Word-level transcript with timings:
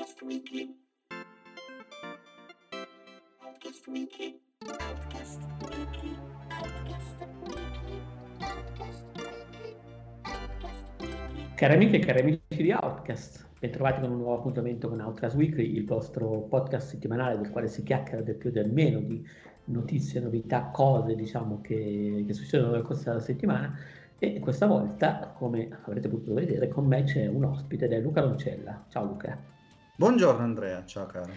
Outcast 0.00 0.22
Weekly. 0.22 0.74
Outcast 3.44 3.86
Weekly. 3.86 4.40
Outcast 4.66 5.40
Weekly. 5.60 6.16
Outcast 6.48 7.18
Weekly. 7.44 8.00
Outcast 8.40 9.04
Weekly. 9.18 9.76
Outcast 10.22 10.86
Weekly. 11.00 11.54
Cari 11.54 11.74
amiche 11.74 11.96
e 11.96 11.98
cari 11.98 12.20
amici 12.20 12.62
di 12.62 12.72
Outcast, 12.72 13.46
bentrovati 13.58 14.00
con 14.00 14.12
un 14.12 14.16
nuovo 14.16 14.38
appuntamento 14.38 14.88
con 14.88 15.00
Outcast 15.00 15.36
Weekly, 15.36 15.76
il 15.76 15.84
vostro 15.84 16.46
podcast 16.48 16.88
settimanale 16.88 17.36
del 17.36 17.50
quale 17.50 17.68
si 17.68 17.82
chiacchiera 17.82 18.22
del 18.22 18.36
più 18.36 18.48
e 18.48 18.52
del 18.52 18.70
meno 18.70 19.00
di 19.00 19.22
notizie, 19.64 20.20
novità, 20.20 20.70
cose 20.72 21.14
diciamo 21.14 21.60
che, 21.60 22.24
che 22.26 22.32
succedono 22.32 22.72
nel 22.72 22.82
corso 22.84 23.10
della 23.10 23.20
settimana 23.20 23.78
e 24.18 24.38
questa 24.38 24.64
volta, 24.64 25.34
come 25.36 25.68
avrete 25.82 26.08
potuto 26.08 26.32
vedere, 26.32 26.68
con 26.68 26.86
me 26.86 27.02
c'è 27.02 27.26
un 27.26 27.44
ospite 27.44 27.84
ed 27.84 27.92
è 27.92 28.00
Luca 28.00 28.22
Roncella. 28.22 28.86
Ciao 28.88 29.04
Luca. 29.04 29.58
Buongiorno 30.00 30.42
Andrea, 30.42 30.82
ciao 30.86 31.04
caro. 31.04 31.30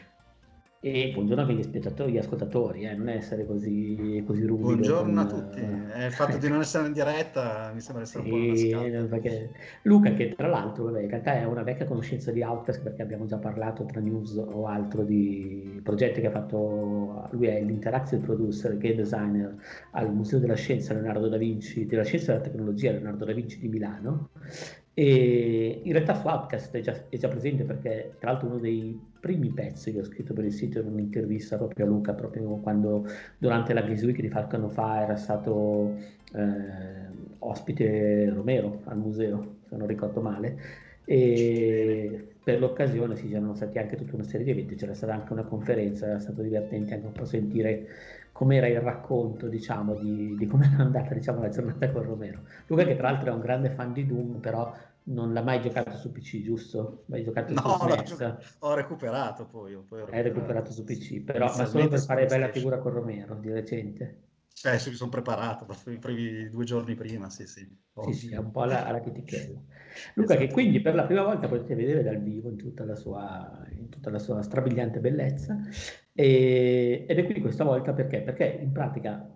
E 0.80 1.12
buongiorno 1.14 1.42
anche 1.42 1.54
agli 1.54 1.64
spettatori, 1.64 2.12
agli 2.12 2.18
ascoltatori, 2.20 2.84
eh, 2.86 2.96
non 2.96 3.10
essere 3.10 3.46
così, 3.46 4.24
così 4.26 4.46
ruvido. 4.46 4.68
Buongiorno 4.68 5.20
a 5.20 5.26
con, 5.26 5.50
tutti. 5.50 5.60
eh, 5.60 6.04
Eh, 6.04 6.06
il 6.06 6.14
fatto 6.14 6.38
di 6.38 6.48
non 6.48 6.62
essere 6.62 6.88
in 6.88 6.94
diretta 6.94 7.72
mi 7.74 7.82
sembra 7.82 8.04
essere 8.04 8.24
un 8.24 8.30
po' 8.30 8.36
una 8.38 9.06
perché 9.10 9.52
Luca, 9.82 10.14
che 10.14 10.30
tra 10.30 10.48
l'altro 10.48 10.86
vabbè, 10.86 11.02
in 11.02 11.10
realtà 11.10 11.34
è 11.34 11.44
una 11.44 11.64
vecchia 11.64 11.86
conoscenza 11.86 12.32
di 12.32 12.42
Outcast 12.42 12.82
perché 12.84 13.02
abbiamo 13.02 13.26
già 13.26 13.38
parlato 13.38 13.84
tra 13.84 14.00
news 14.00 14.38
o 14.38 14.66
altro 14.68 15.04
di 15.04 15.82
progetti 15.84 16.22
che 16.22 16.28
ha 16.28 16.32
fatto, 16.32 17.28
lui 17.32 17.48
è 17.48 17.62
l'interactive 17.62 18.22
producer, 18.22 18.78
game 18.78 18.96
designer 18.96 19.58
al 19.92 20.14
Museo 20.14 20.40
della 20.40 20.56
Scienza 20.56 20.94
Leonardo 20.94 21.28
da 21.28 21.36
Vinci, 21.38 21.86
della 21.86 22.04
Scienza 22.06 22.32
e 22.32 22.38
della 22.38 22.48
Tecnologia 22.50 22.92
Leonardo 22.92 23.26
da 23.26 23.34
Vinci 23.34 23.60
di 23.60 23.68
Milano 23.68 24.30
e 24.96 25.82
in 25.84 25.92
realtà 25.92 26.22
Outcast 26.24 26.76
è 26.76 26.82
già, 26.82 26.96
è 27.10 27.18
già 27.18 27.28
presente 27.28 27.64
perché 27.64 28.16
tra 28.20 28.32
l'altro 28.32 28.48
uno 28.50 28.60
dei 28.60 29.00
primi 29.20 29.50
pezzi 29.50 29.92
che 29.92 30.00
ho 30.00 30.04
scritto 30.04 30.34
per 30.34 30.46
il 30.46 30.54
sito 30.54 30.80
in 30.80 30.88
un'intervista 30.88 31.58
proprio 31.58 31.86
a 31.86 31.88
Luca, 31.88 32.14
proprio 32.14 32.58
quando 32.58 33.06
durante 33.38 33.74
la 33.74 33.82
Games 33.82 34.04
Week 34.04 34.20
di 34.22 34.30
qualche 34.30 34.56
anno 34.56 34.70
fa 34.70 35.02
era 35.02 35.16
stato 35.16 35.96
eh, 36.34 37.08
ospite 37.40 38.30
Romero 38.30 38.82
al 38.86 38.98
museo, 38.98 39.56
se 39.68 39.76
non 39.76 39.88
ricordo 39.88 40.22
male, 40.22 40.58
e 41.06 42.36
per 42.44 42.60
l'occasione 42.60 43.16
sì, 43.16 43.28
c'erano 43.30 43.56
stati 43.56 43.78
anche 43.78 43.96
tutta 43.96 44.16
una 44.16 44.24
serie 44.24 44.46
di 44.46 44.52
eventi, 44.52 44.76
c'era 44.76 44.94
stata 44.94 45.14
anche 45.14 45.34
una 45.34 45.44
conferenza, 45.44 46.08
era 46.08 46.20
stato 46.20 46.42
divertente 46.42 46.94
anche 46.94 47.06
un 47.06 47.14
po' 47.14 47.26
sentire 47.26 47.88
com'era 48.34 48.68
il 48.68 48.82
racconto, 48.82 49.48
diciamo, 49.48 49.96
di, 49.96 50.36
di 50.38 50.46
come 50.48 50.66
era 50.74 50.84
andata 50.84 51.14
diciamo, 51.14 51.42
la 51.42 51.50
giornata 51.50 51.90
con 51.92 52.04
Romero. 52.04 52.44
Luca 52.68 52.84
che 52.86 52.96
tra 52.96 53.10
l'altro 53.12 53.32
è 53.32 53.34
un 53.34 53.40
grande 53.42 53.70
fan 53.72 53.94
di 53.94 54.06
Doom, 54.06 54.40
però 54.40 54.74
non 55.06 55.34
l'ha 55.34 55.42
mai 55.44 55.62
giocato 55.62 55.96
su 55.98 56.12
PC, 56.12 56.42
giusto? 56.44 57.04
L'hai 57.08 57.24
giocato 57.24 57.54
No, 57.54 57.78
su 58.06 58.16
SNES, 58.16 58.58
ho 58.60 58.74
recuperato 58.74 59.46
poi. 59.46 59.78
Poi 59.78 60.02
ho 60.02 60.06
hai 60.06 60.22
recuperato 60.24 60.72
su 60.72 60.84
PC, 60.84 61.22
però 61.24 61.56
ma 61.56 61.66
solo 61.66 61.88
per 61.88 62.04
fare 62.04 62.28
bella 62.28 62.52
figura 62.52 62.80
con 62.80 62.92
Romero 62.94 63.36
di 63.36 63.50
recente. 63.52 64.22
Cioè, 64.54 64.78
sì, 64.80 64.90
mi 64.90 64.96
sono 64.96 65.10
preparato 65.10 65.66
i 65.92 65.98
primi 66.00 66.50
due 66.50 66.64
giorni 66.64 66.96
prima, 66.96 67.30
sì, 67.30 67.46
sì. 67.48 67.68
Ho- 67.96 68.04
Sì, 68.06 68.14
sì, 68.14 68.34
è 68.34 68.38
un 68.38 68.52
po' 68.52 68.62
alla, 68.62 68.86
alla 68.86 69.00
chetichella. 69.00 69.60
Luca, 70.16 70.36
che 70.36 70.44
Esatto. 70.44 70.54
quindi 70.54 70.82
per 70.82 70.94
la 70.96 71.06
prima 71.06 71.24
volta 71.24 71.48
potete 71.48 71.74
vedere 71.76 72.04
dal 72.04 72.22
vivo 72.22 72.50
in 72.50 72.58
tutta 72.58 72.84
la 72.86 72.96
sua, 72.96 73.66
in 73.72 73.90
tutta 73.90 74.10
la 74.10 74.20
sua 74.20 74.42
strabiliante 74.42 75.00
bellezza. 75.00 75.58
E- 76.16 77.06
ed 77.08 77.18
è 77.18 77.26
qui 77.26 77.42
questa 77.42 77.64
volta 77.64 77.94
perché? 77.94 78.22
Perché 78.22 78.60
in 78.62 78.72
pratica 78.72 79.36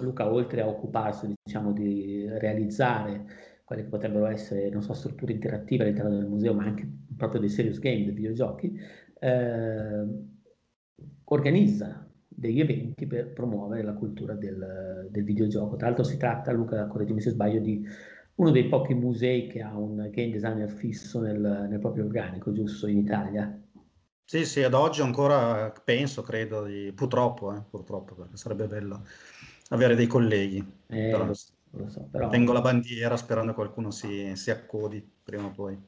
Luca, 0.00 0.30
oltre 0.32 0.60
a 0.62 0.68
occuparsi, 0.68 1.32
diciamo, 1.42 1.72
di 1.72 2.26
realizzare 2.28 3.24
quelle 3.64 3.82
che 3.82 3.88
potrebbero 3.88 4.26
essere, 4.26 4.68
non 4.70 4.82
so, 4.82 4.92
strutture 4.94 5.32
interattive 5.32 5.84
all'interno 5.84 6.10
del 6.16 6.26
museo, 6.26 6.54
ma 6.54 6.64
anche 6.64 6.86
proprio 7.16 7.40
dei 7.40 7.48
serious 7.48 7.78
game, 7.78 8.04
dei 8.04 8.14
videogiochi, 8.14 8.76
eh, 9.20 10.04
organizza 11.24 12.08
degli 12.28 12.60
eventi 12.60 13.06
per 13.06 13.32
promuovere 13.32 13.82
la 13.82 13.94
cultura 13.94 14.34
del, 14.34 15.08
del 15.10 15.24
videogioco. 15.24 15.76
Tra 15.76 15.86
l'altro 15.86 16.04
si 16.04 16.16
tratta, 16.16 16.52
Luca, 16.52 16.86
correggimi 16.86 17.20
se 17.20 17.30
sbaglio, 17.30 17.60
di 17.60 17.84
uno 18.36 18.50
dei 18.50 18.68
pochi 18.68 18.94
musei 18.94 19.46
che 19.46 19.62
ha 19.62 19.76
un 19.78 20.08
game 20.10 20.30
designer 20.30 20.68
fisso 20.68 21.20
nel, 21.20 21.66
nel 21.70 21.78
proprio 21.78 22.04
organico, 22.04 22.52
giusto, 22.52 22.86
in 22.88 22.98
Italia. 22.98 23.63
Sì, 24.26 24.44
sì, 24.46 24.62
ad 24.62 24.74
oggi 24.74 25.02
ancora 25.02 25.70
penso, 25.70 26.22
credo, 26.22 26.64
di... 26.64 26.92
purtroppo, 26.94 27.54
eh, 27.54 27.62
purtroppo, 27.68 28.14
perché 28.14 28.36
sarebbe 28.36 28.66
bello 28.66 29.04
avere 29.68 29.94
dei 29.94 30.06
colleghi. 30.06 30.58
Eh, 30.86 31.10
Però 31.10 31.26
lo, 31.26 31.34
so, 31.88 32.08
però... 32.10 32.28
tengo 32.28 32.52
la 32.52 32.60
bandiera 32.60 33.16
sperando 33.16 33.50
che 33.50 33.56
qualcuno 33.56 33.90
si, 33.90 34.34
si 34.34 34.50
accodi 34.50 35.06
prima 35.22 35.44
o 35.44 35.50
poi. 35.50 35.78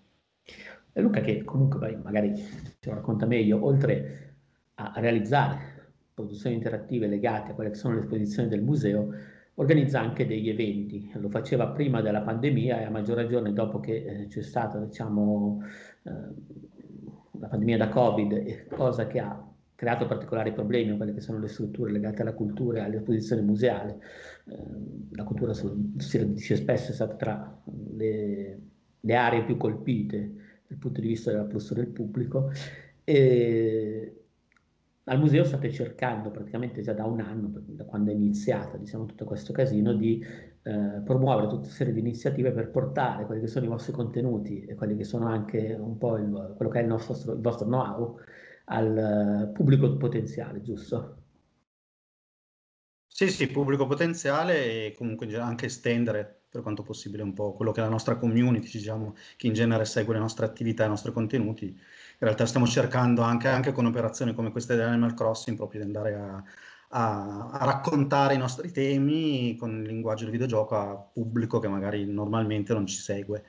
E 0.92 1.00
Luca 1.00 1.20
che 1.20 1.44
comunque 1.44 1.78
poi 1.78 1.96
magari 1.96 2.32
lo 2.80 2.94
racconta 2.94 3.26
meglio, 3.26 3.64
oltre 3.64 4.34
a 4.74 4.92
realizzare 4.96 5.74
produzioni 6.12 6.56
interattive 6.56 7.06
legate 7.06 7.50
a 7.50 7.54
quelle 7.54 7.70
che 7.70 7.76
sono 7.76 7.94
le 7.94 8.00
esposizioni 8.00 8.48
del 8.48 8.62
museo, 8.62 9.10
organizza 9.54 10.00
anche 10.00 10.26
degli 10.26 10.48
eventi. 10.48 11.10
Lo 11.14 11.28
faceva 11.28 11.68
prima 11.68 12.00
della 12.00 12.22
pandemia 12.22 12.80
e 12.80 12.84
a 12.84 12.90
maggior 12.90 13.16
ragione 13.16 13.52
dopo 13.52 13.80
che 13.80 14.04
eh, 14.04 14.26
c'è 14.28 14.42
stata, 14.42 14.78
diciamo, 14.78 15.62
eh, 16.04 16.75
la 17.38 17.48
pandemia 17.48 17.76
da 17.76 17.88
Covid, 17.88 18.68
cosa 18.68 19.06
che 19.06 19.18
ha 19.18 19.46
creato 19.74 20.06
particolari 20.06 20.52
problemi 20.52 20.92
a 20.92 20.96
quelle 20.96 21.12
che 21.12 21.20
sono 21.20 21.38
le 21.38 21.48
strutture 21.48 21.92
legate 21.92 22.22
alla 22.22 22.32
cultura 22.32 22.78
e 22.78 22.82
all'esposizione 22.82 23.42
museale. 23.42 23.98
Eh, 24.46 24.56
la 25.12 25.24
cultura, 25.24 25.52
si 25.52 26.32
dice 26.32 26.56
spesso, 26.56 26.90
è 26.90 26.94
stata 26.94 27.14
tra 27.14 27.62
le, 27.92 28.60
le 29.00 29.14
aree 29.14 29.44
più 29.44 29.56
colpite 29.56 30.32
dal 30.66 30.78
punto 30.78 31.00
di 31.00 31.08
vista 31.08 31.30
dell'afflusso 31.30 31.74
del 31.74 31.88
pubblico. 31.88 32.50
E 33.04 34.25
al 35.08 35.18
museo 35.20 35.44
state 35.44 35.70
cercando 35.70 36.30
praticamente 36.30 36.82
già 36.82 36.92
da 36.92 37.04
un 37.04 37.20
anno, 37.20 37.50
da 37.64 37.84
quando 37.84 38.10
è 38.10 38.14
iniziata 38.14 38.76
diciamo, 38.76 39.06
tutto 39.06 39.24
questo 39.24 39.52
casino, 39.52 39.94
di 39.94 40.20
eh, 40.62 41.00
promuovere 41.04 41.46
tutta 41.48 41.66
una 41.66 41.70
serie 41.70 41.92
di 41.92 42.00
iniziative 42.00 42.50
per 42.52 42.70
portare 42.70 43.24
quelli 43.24 43.40
che 43.40 43.46
sono 43.46 43.66
i 43.66 43.68
vostri 43.68 43.92
contenuti 43.92 44.64
e 44.64 44.74
quelli 44.74 44.96
che 44.96 45.04
sono 45.04 45.26
anche 45.26 45.74
un 45.78 45.96
po' 45.96 46.16
il, 46.16 46.54
quello 46.56 46.70
che 46.70 46.80
è 46.80 46.82
il, 46.82 46.88
nostro, 46.88 47.34
il 47.34 47.40
vostro 47.40 47.66
know-how 47.66 48.18
al 48.64 49.48
eh, 49.48 49.52
pubblico 49.52 49.96
potenziale, 49.96 50.60
giusto? 50.62 51.22
Sì, 53.08 53.28
sì, 53.30 53.50
pubblico 53.50 53.86
potenziale 53.86 54.86
e 54.86 54.94
comunque 54.94 55.34
anche 55.38 55.66
estendere 55.66 56.44
per 56.50 56.60
quanto 56.62 56.82
possibile 56.82 57.22
un 57.22 57.32
po' 57.32 57.52
quello 57.52 57.72
che 57.72 57.80
è 57.80 57.82
la 57.82 57.88
nostra 57.88 58.16
community, 58.16 58.68
diciamo, 58.70 59.14
che 59.36 59.46
in 59.46 59.54
genere 59.54 59.84
segue 59.86 60.12
le 60.14 60.20
nostre 60.20 60.44
attività 60.44 60.82
e 60.82 60.86
i 60.86 60.88
nostri 60.90 61.12
contenuti. 61.12 61.78
In 62.18 62.26
realtà 62.26 62.46
stiamo 62.46 62.66
cercando 62.66 63.20
anche, 63.20 63.48
anche 63.48 63.72
con 63.72 63.84
operazioni 63.84 64.34
come 64.34 64.50
queste 64.50 64.74
di 64.74 64.80
Animal 64.80 65.12
Crossing 65.12 65.54
proprio 65.54 65.80
di 65.80 65.86
andare 65.86 66.14
a, 66.14 66.42
a, 66.88 67.50
a 67.50 67.64
raccontare 67.66 68.34
i 68.34 68.38
nostri 68.38 68.70
temi 68.72 69.54
con 69.56 69.80
il 69.80 69.86
linguaggio 69.86 70.22
del 70.22 70.32
videogioco 70.32 70.76
a 70.76 70.96
pubblico 70.96 71.58
che 71.58 71.68
magari 71.68 72.06
normalmente 72.06 72.72
non 72.72 72.86
ci 72.86 72.96
segue. 72.96 73.44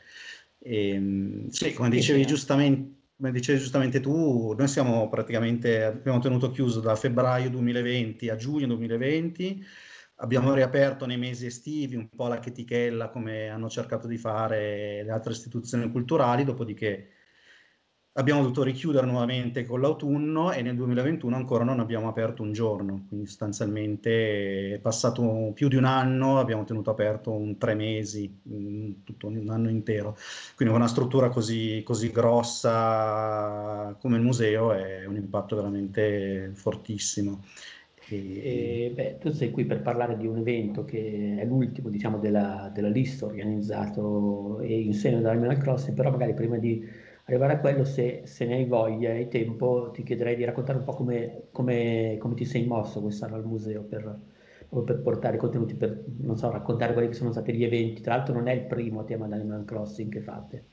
E, 0.60 1.46
sì, 1.50 1.74
come 1.74 1.90
dicevi 1.90 2.26
giustamente, 2.26 2.96
come 3.16 3.32
dicevi 3.32 3.60
giustamente 3.60 4.02
tu, 4.02 4.54
noi 4.58 4.68
siamo 4.68 5.08
praticamente, 5.08 5.86
abbiamo 5.86 6.20
tenuto 6.20 6.52
chiuso 6.52 6.82
da 6.82 6.96
febbraio 6.96 7.50
2020 7.50 8.30
a 8.30 8.36
giugno 8.36 8.68
2020, 8.68 9.66
abbiamo 10.16 10.54
riaperto 10.54 11.06
nei 11.06 11.18
mesi 11.18 11.46
estivi 11.46 11.96
un 11.96 12.10
po' 12.10 12.28
la 12.28 12.40
chetichella 12.40 13.10
come 13.10 13.48
hanno 13.48 13.70
cercato 13.70 14.08
di 14.08 14.18
fare 14.18 15.04
le 15.04 15.12
altre 15.12 15.32
istituzioni 15.32 15.90
culturali, 15.90 16.44
dopodiché 16.44 17.12
abbiamo 18.18 18.42
dovuto 18.42 18.64
richiudere 18.64 19.06
nuovamente 19.06 19.64
con 19.64 19.80
l'autunno 19.80 20.52
e 20.52 20.62
nel 20.64 20.76
2021 20.76 21.36
ancora 21.36 21.64
non 21.64 21.80
abbiamo 21.80 22.08
aperto 22.08 22.42
un 22.42 22.52
giorno, 22.52 23.06
quindi 23.08 23.28
sostanzialmente 23.28 24.74
è 24.74 24.80
passato 24.80 25.52
più 25.54 25.68
di 25.68 25.76
un 25.76 25.86
anno, 25.86 26.40
abbiamo 26.40 26.64
tenuto 26.64 26.90
aperto 26.90 27.32
un 27.32 27.58
tre 27.58 27.76
mesi, 27.76 28.40
un- 28.44 29.04
tutto 29.04 29.28
un 29.28 29.50
anno 29.50 29.70
intero, 29.70 30.18
quindi 30.56 30.74
una 30.74 30.88
struttura 30.88 31.30
così, 31.30 31.82
così 31.86 32.12
grossa 32.12 33.96
come 34.00 34.18
il 34.18 34.24
museo 34.24 34.72
è 34.74 35.06
un 35.06 35.16
impatto 35.16 35.56
veramente 35.56 36.52
fortissimo. 36.56 37.44
E, 38.10 38.92
beh, 38.96 39.18
tu 39.20 39.32
sei 39.32 39.52
qui 39.52 39.66
per 39.66 39.82
parlare 39.82 40.16
di 40.18 40.26
un 40.28 40.38
evento 40.38 40.86
che 40.86 41.36
è 41.40 41.46
l'ultimo, 41.46 41.90
diciamo, 41.90 42.18
della, 42.20 42.72
della 42.74 42.88
lista 42.88 43.26
organizzato 43.26 44.60
e 44.62 44.80
in 44.80 44.94
seno 44.94 45.20
da 45.20 45.32
Animal 45.32 45.58
Crossing, 45.58 45.94
però 45.96 46.10
magari 46.12 46.34
prima 46.34 46.58
di 46.58 46.82
arrivare 47.28 47.54
a 47.54 47.60
quello, 47.60 47.84
se, 47.84 48.22
se 48.26 48.46
ne 48.46 48.56
hai 48.56 48.66
voglia 48.66 49.14
e 49.14 49.28
tempo, 49.28 49.92
ti 49.94 50.04
chiederei 50.04 50.36
di 50.36 50.46
raccontare 50.46 50.78
un 50.80 50.86
po' 50.86 50.94
come, 50.94 51.48
come- 51.52 52.18
come 52.20 52.36
ti 52.36 52.46
sei 52.46 52.66
mosso 52.66 53.02
quest'anno 53.02 53.36
al 53.36 53.46
museo 53.46 53.84
per, 53.84 54.18
per 54.70 55.02
portare 55.02 55.38
contenuti, 55.38 55.76
per, 55.76 56.04
so, 56.36 56.52
raccontare 56.52 56.94
quelli 56.94 57.10
che 57.10 57.16
sono 57.16 57.32
stati 57.32 57.54
gli 57.54 57.64
eventi. 57.64 58.02
Tra 58.02 58.16
l'altro 58.16 58.34
non 58.34 58.48
è 58.48 58.54
il 58.54 58.66
primo 58.66 59.04
tema 59.04 59.28
di 59.28 59.34
Animal 59.34 59.66
Crossing 59.66 60.12
che 60.12 60.22
fate. 60.22 60.66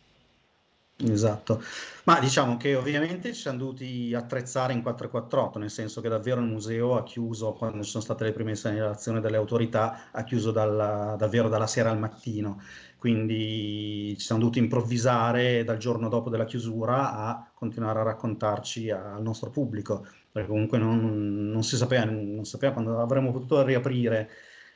Esatto, 0.97 1.61
ma 2.05 2.21
diciamo 2.21 2.57
che 2.57 2.77
ovviamente 2.77 3.33
ci 3.35 3.41
siamo 3.41 3.59
dovuti 3.59 4.15
attrezzare 4.15 4.73
in 4.73 4.81
448, 4.81 5.59
nel 5.59 5.71
senso 5.71 6.01
che 6.01 6.09
davvero 6.09 6.41
il 6.41 6.47
museo 6.47 6.97
ha 6.97 7.03
chiuso, 7.03 7.53
quando 7.53 7.83
ci 7.83 7.91
sono 7.91 8.05
state 8.05 8.23
le 8.23 8.33
prime 8.33 8.55
segnalazioni 8.55 9.21
delle 9.21 9.37
autorità, 9.37 10.13
ha 10.13 10.23
chiuso 10.23 10.53
dalla, 10.53 11.17
davvero 11.19 11.49
dalla 11.49 11.67
sera 11.67 11.91
al 11.91 11.99
mattino, 11.99 12.61
quindi 13.05 14.15
ci 14.17 14.25
siamo 14.25 14.41
dovuti 14.41 14.61
improvvisare 14.61 15.63
dal 15.63 15.77
giorno 15.77 16.09
dopo 16.09 16.31
della 16.31 16.47
chiusura 16.47 17.13
a 17.13 17.51
continuare 17.55 17.99
a 17.99 18.03
raccontarci 18.03 18.89
al 18.89 19.21
nostro 19.21 19.51
pubblico, 19.51 20.07
perché 20.33 20.49
comunque 20.49 20.79
non, 20.79 21.51
non 21.51 21.63
si 21.63 21.77
sapeva, 21.77 22.05
non 22.07 22.47
sapeva 22.47 22.73
quando 22.73 22.99
avremmo 22.99 23.31
potuto 23.31 23.63
riaprire 23.63 24.31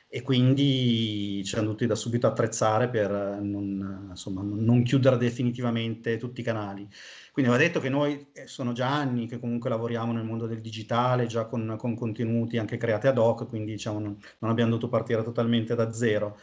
e 0.07 0.21
quindi 0.21 1.41
ci 1.43 1.45
siamo 1.49 1.65
dovuti 1.65 1.87
da 1.87 1.95
subito 1.95 2.27
attrezzare 2.27 2.87
per 2.89 3.09
non, 3.09 4.09
insomma, 4.11 4.43
non 4.43 4.83
chiudere 4.83 5.17
definitivamente 5.17 6.17
tutti 6.17 6.41
i 6.41 6.43
canali. 6.43 6.87
Quindi 7.31 7.49
va 7.49 7.57
detto 7.57 7.79
che 7.79 7.89
noi 7.89 8.27
eh, 8.33 8.45
sono 8.45 8.73
già 8.73 8.93
anni 8.93 9.25
che 9.27 9.39
comunque 9.39 9.71
lavoriamo 9.71 10.11
nel 10.11 10.23
mondo 10.23 10.45
del 10.45 10.61
digitale, 10.61 11.25
già 11.25 11.45
con, 11.45 11.75
con 11.79 11.95
contenuti 11.95 12.59
anche 12.59 12.77
creati 12.77 13.07
ad 13.07 13.17
hoc, 13.17 13.47
quindi 13.47 13.71
diciamo 13.71 13.97
non, 13.97 14.15
non 14.37 14.51
abbiamo 14.51 14.69
dovuto 14.69 14.87
partire 14.89 15.23
totalmente 15.23 15.73
da 15.73 15.91
zero. 15.91 16.37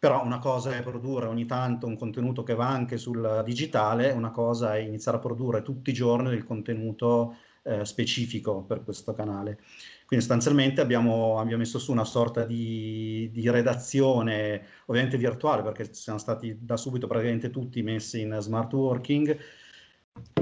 Però 0.00 0.24
una 0.24 0.38
cosa 0.38 0.74
è 0.74 0.82
produrre 0.82 1.26
ogni 1.26 1.44
tanto 1.44 1.86
un 1.86 1.98
contenuto 1.98 2.42
che 2.42 2.54
va 2.54 2.66
anche 2.66 2.96
sul 2.96 3.42
digitale, 3.44 4.12
una 4.12 4.30
cosa 4.30 4.74
è 4.74 4.78
iniziare 4.78 5.18
a 5.18 5.20
produrre 5.20 5.60
tutti 5.60 5.90
i 5.90 5.92
giorni 5.92 6.30
del 6.30 6.44
contenuto 6.44 7.36
eh, 7.64 7.84
specifico 7.84 8.62
per 8.62 8.82
questo 8.82 9.12
canale. 9.12 9.58
Quindi 10.06 10.24
sostanzialmente 10.24 10.80
abbiamo, 10.80 11.38
abbiamo 11.38 11.58
messo 11.58 11.78
su 11.78 11.92
una 11.92 12.06
sorta 12.06 12.46
di, 12.46 13.28
di, 13.30 13.50
redazione, 13.50 14.64
ovviamente 14.86 15.18
virtuale, 15.18 15.62
perché 15.62 15.92
siamo 15.92 16.18
stati 16.18 16.56
da 16.58 16.78
subito 16.78 17.06
praticamente 17.06 17.50
tutti 17.50 17.82
messi 17.82 18.22
in 18.22 18.36
smart 18.40 18.72
working, 18.72 19.38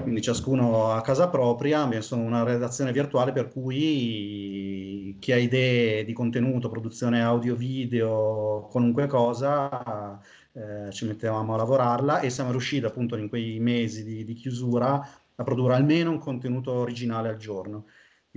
quindi 0.09 0.23
ciascuno 0.23 0.91
a 0.93 1.03
casa 1.03 1.29
propria, 1.29 1.83
abbiamo 1.83 2.25
una 2.25 2.43
redazione 2.43 2.93
virtuale 2.93 3.33
per 3.33 3.49
cui 3.51 5.15
chi 5.21 5.33
ha 5.33 5.37
idee 5.37 6.05
di 6.05 6.15
contenuto, 6.15 6.71
produzione 6.71 7.23
audio, 7.23 7.55
video, 7.55 8.67
qualunque 8.71 9.07
cosa, 9.07 10.19
eh, 10.53 10.91
ci 10.93 11.05
mettevamo 11.07 11.53
a 11.53 11.57
lavorarla 11.59 12.21
e 12.21 12.31
siamo 12.31 12.51
riusciti 12.51 12.87
appunto 12.87 13.17
in 13.17 13.29
quei 13.29 13.59
mesi 13.61 14.03
di, 14.03 14.25
di 14.25 14.33
chiusura 14.33 15.07
a 15.35 15.45
produrre 15.45 15.75
almeno 15.75 16.11
un 16.11 16.19
contenuto 16.19 16.73
originale 16.73 17.29
al 17.29 17.37
giorno. 17.37 17.85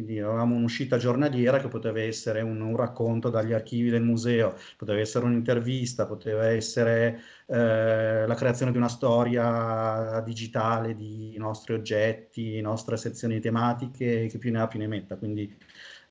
Quindi 0.01 0.19
avevamo 0.19 0.55
un'uscita 0.55 0.97
giornaliera 0.97 1.59
che 1.59 1.67
poteva 1.67 2.01
essere 2.01 2.41
un, 2.41 2.59
un, 2.59 2.75
racconto 2.75 3.29
dagli 3.29 3.53
archivi 3.53 3.91
del 3.91 4.01
museo, 4.01 4.55
poteva 4.75 4.99
essere 4.99 5.25
un'intervista, 5.25 6.07
poteva 6.07 6.47
essere 6.47 7.21
eh, 7.45 8.25
la 8.25 8.33
creazione 8.33 8.71
di 8.71 8.77
una 8.79 8.87
storia 8.87 10.19
digitale 10.25 10.95
di 10.95 11.37
nostri 11.37 11.75
oggetti, 11.75 12.59
nostre 12.61 12.97
sezioni 12.97 13.39
tematiche, 13.39 14.25
che 14.25 14.37
più 14.39 14.51
ne 14.51 14.61
ha 14.61 14.67
più 14.67 14.79
ne 14.79 14.87
metta. 14.87 15.17
Quindi 15.17 15.55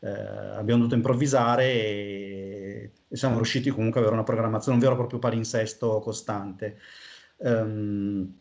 eh, 0.00 0.08
abbiamo 0.08 0.78
dovuto 0.82 0.94
improvvisare 0.94 1.64
e, 1.64 2.90
e, 3.08 3.16
siamo 3.16 3.34
riusciti 3.36 3.70
comunque 3.70 3.98
ad 3.98 4.06
avere 4.06 4.20
una 4.20 4.30
programmazione, 4.30 4.76
un 4.76 4.82
vero 4.82 4.94
e 4.94 4.98
proprio 4.98 5.18
palinsesto 5.18 5.98
costante. 5.98 6.78
Um, 7.38 8.38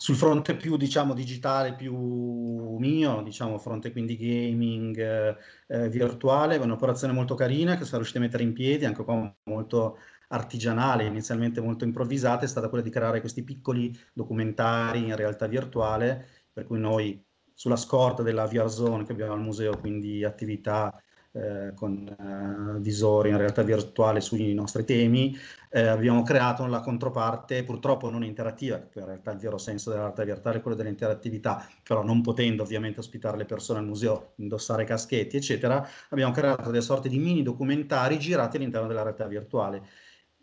sul 0.00 0.16
fronte 0.16 0.56
più 0.56 0.78
diciamo 0.78 1.12
digitale, 1.12 1.74
più 1.74 1.94
mio, 1.94 3.20
diciamo 3.20 3.58
fronte 3.58 3.92
quindi 3.92 4.16
gaming 4.16 4.96
eh, 4.98 5.36
eh, 5.66 5.90
virtuale, 5.90 6.56
è 6.56 6.58
un'operazione 6.58 7.12
molto 7.12 7.34
carina 7.34 7.72
che 7.72 7.82
siamo 7.82 7.98
riusciti 7.98 8.16
a 8.16 8.22
mettere 8.22 8.42
in 8.42 8.54
piedi, 8.54 8.86
anche 8.86 9.04
qua 9.04 9.30
molto 9.44 9.98
artigianale, 10.28 11.04
inizialmente 11.04 11.60
molto 11.60 11.84
improvvisata, 11.84 12.46
è 12.46 12.48
stata 12.48 12.70
quella 12.70 12.82
di 12.82 12.88
creare 12.88 13.20
questi 13.20 13.44
piccoli 13.44 13.94
documentari 14.14 15.04
in 15.04 15.16
realtà 15.16 15.46
virtuale, 15.46 16.26
per 16.50 16.64
cui 16.64 16.78
noi 16.78 17.22
sulla 17.52 17.76
scorta 17.76 18.22
della 18.22 18.46
VR 18.46 18.70
Zone 18.70 19.04
che 19.04 19.12
abbiamo 19.12 19.34
al 19.34 19.40
museo, 19.40 19.76
quindi 19.78 20.24
attività 20.24 20.98
eh, 21.32 21.72
con 21.74 22.06
eh, 22.08 22.80
visori 22.80 23.30
in 23.30 23.36
realtà 23.36 23.62
virtuale 23.62 24.20
sui 24.20 24.52
nostri 24.54 24.84
temi, 24.84 25.36
eh, 25.70 25.86
abbiamo 25.86 26.22
creato 26.22 26.66
la 26.66 26.80
controparte, 26.80 27.62
purtroppo 27.64 28.10
non 28.10 28.24
interattiva, 28.24 28.76
in 28.76 29.04
realtà 29.04 29.30
il 29.32 29.38
vero 29.38 29.58
senso 29.58 29.90
della 29.90 30.02
realtà 30.02 30.24
virtuale 30.24 30.58
è 30.58 30.60
quello 30.60 30.76
dell'interattività, 30.76 31.66
però 31.82 32.02
non 32.02 32.22
potendo 32.22 32.62
ovviamente 32.62 33.00
ospitare 33.00 33.36
le 33.36 33.44
persone 33.44 33.78
al 33.78 33.86
museo, 33.86 34.32
indossare 34.36 34.84
caschetti, 34.84 35.36
eccetera, 35.36 35.86
abbiamo 36.08 36.32
creato 36.32 36.70
delle 36.70 36.82
sorte 36.82 37.08
di 37.08 37.18
mini 37.18 37.42
documentari 37.42 38.18
girati 38.18 38.56
all'interno 38.56 38.88
della 38.88 39.02
realtà 39.02 39.26
virtuale 39.26 39.82